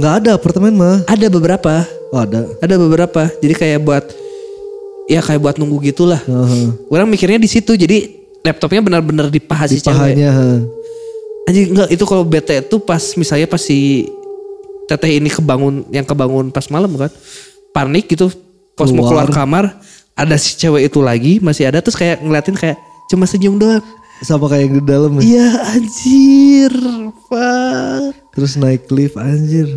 [0.00, 1.04] Nggak ada apartemen mah.
[1.04, 1.84] Ada beberapa.
[2.08, 2.48] Oh, ada.
[2.64, 3.28] Ada beberapa.
[3.44, 4.04] Jadi kayak buat
[5.12, 6.24] ya kayak buat nunggu gitulah.
[6.24, 6.72] Heeh.
[6.88, 7.76] Orang mikirnya di situ.
[7.76, 10.16] Jadi laptopnya benar-benar di paha Di si cewek.
[11.48, 14.08] Anjing enggak itu kalau bete itu pas misalnya pas si
[14.90, 17.10] teteh ini kebangun yang kebangun pas malam kan.
[17.70, 18.26] Panik gitu.
[18.74, 19.78] Pas mau keluar kamar
[20.18, 22.76] ada si cewek itu lagi masih ada terus kayak ngeliatin kayak
[23.06, 23.84] cuma senyum doang.
[24.20, 25.22] Sama kayak yang di dalam ya.
[25.22, 26.74] Iya anjir.
[27.30, 28.34] Pak.
[28.34, 29.68] Terus naik lift anjir.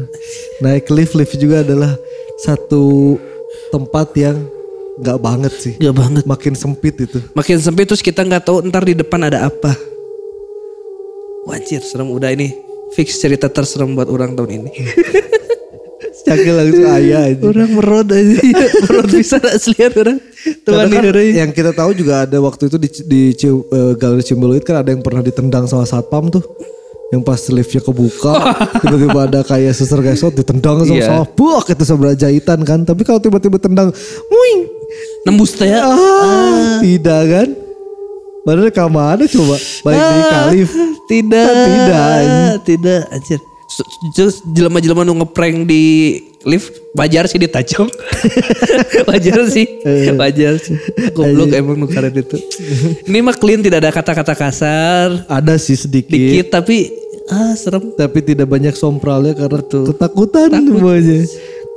[0.60, 1.94] Naik lift lift juga adalah
[2.42, 3.16] satu
[3.72, 4.44] tempat yang
[5.00, 5.74] nggak banget sih.
[5.80, 6.24] Gak banget.
[6.28, 7.24] Makin sempit itu.
[7.38, 9.72] Makin sempit terus kita nggak tahu ntar di depan ada apa.
[11.48, 14.72] Wajir serem udah ini fix cerita terserem buat orang tahun ini.
[16.24, 17.44] Cakil langsung ayah aja.
[17.44, 18.38] orang merod aja.
[18.88, 20.18] merod bisa aslian orang.
[20.64, 24.80] Karena kan yang kita tahu juga ada waktu itu di, di eh, Galeri Cimbeluit kan
[24.80, 26.44] ada yang pernah ditendang sama satpam tuh.
[27.12, 28.34] Yang pas liftnya kebuka,
[28.82, 31.06] tiba-tiba ada kayak suster gesot ditendang sama Iya.
[31.12, 32.80] sama buak itu sama jahitan kan.
[32.82, 33.94] Tapi kalau tiba-tiba tendang,
[34.32, 34.62] muing,
[35.22, 35.86] Nembus teh ya.
[35.86, 37.50] ah, tidak kan?
[38.44, 39.56] Padahal ke mana coba?
[39.86, 40.70] Baik di Ah, kalif.
[41.14, 41.48] Tidak.
[41.54, 42.22] Tidak.
[42.66, 43.40] Tidak anjir.
[44.14, 45.84] Terus jelema-jelema nu ngeprank di
[46.46, 47.90] lift wajar sih ditajong.
[49.10, 49.66] wajar sih.
[50.14, 50.78] Wajar sih.
[51.14, 52.38] Goblok emang nu karen itu.
[53.10, 55.26] Ini mah clean tidak ada kata-kata kasar.
[55.26, 56.14] Ada sih sedikit.
[56.14, 56.92] Dikit tapi
[57.30, 57.94] ah serem.
[57.98, 61.20] Tapi tidak banyak sompralnya karena ketakutan semuanya.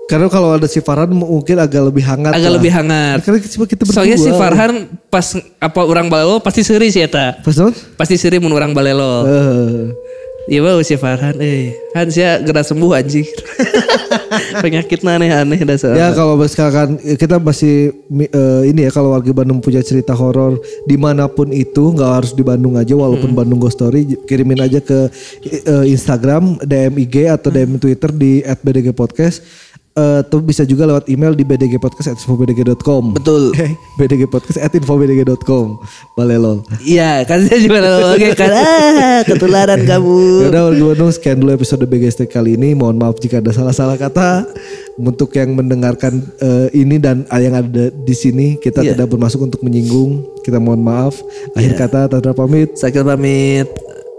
[0.06, 2.38] Karena kalau ada si Farhan mungkin agak lebih hangat.
[2.38, 2.56] Agak lah.
[2.62, 3.18] lebih hangat.
[3.26, 3.96] Karena cuma kita berdua.
[3.98, 4.74] Soalnya si Farhan
[5.10, 5.26] pas
[5.58, 7.42] apa orang balelo pasti seri sih eta.
[7.42, 7.74] Pas non?
[7.98, 9.26] Pasti seri mun orang balelo.
[9.26, 9.82] Eh,
[10.46, 13.26] Iya bau si Farhan eh kan sia gerak sembuh anjing.
[14.62, 15.98] Penyakit aneh-aneh dasar.
[15.98, 17.90] ya kalau misalkan kita masih
[18.30, 22.30] eh, ini ya kalau warga Bandung punya cerita horor di mana pun itu nggak harus
[22.30, 23.42] di Bandung aja walaupun Hmm.
[23.42, 25.10] Bandung Ghost Story kirimin aja ke
[25.50, 28.94] eh, Instagram DM IG atau DM Twitter di @bdg
[29.96, 33.16] podcast eh, tuh bisa juga lewat email di bdgpodcast@infobdg.com.
[33.16, 33.52] Betul.
[33.66, 35.80] Eh, bdgpodcast@infobdg.com.
[36.12, 36.60] Balelol.
[36.84, 37.80] Iya, kan saya juga
[38.12, 40.52] oke kan ah, ketularan kamu.
[40.52, 42.76] Yaudah gue dong sekian dulu episode BGST kali ini.
[42.76, 44.44] Mohon maaf jika ada salah-salah kata.
[44.96, 48.92] Untuk yang mendengarkan eh, ini dan yang ada di sini kita Iya.
[48.96, 50.24] tidak bermaksud untuk menyinggung.
[50.44, 51.16] Kita mohon maaf.
[51.56, 52.76] Akhir kata Tadra pamit.
[52.76, 53.68] Sakil pamit.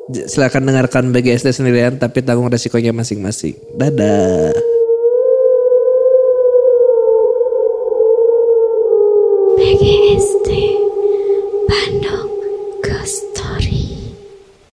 [0.07, 3.53] Silakan dengarkan BGSD sendirian tapi tanggung resikonya masing-masing.
[3.75, 4.76] Dadah.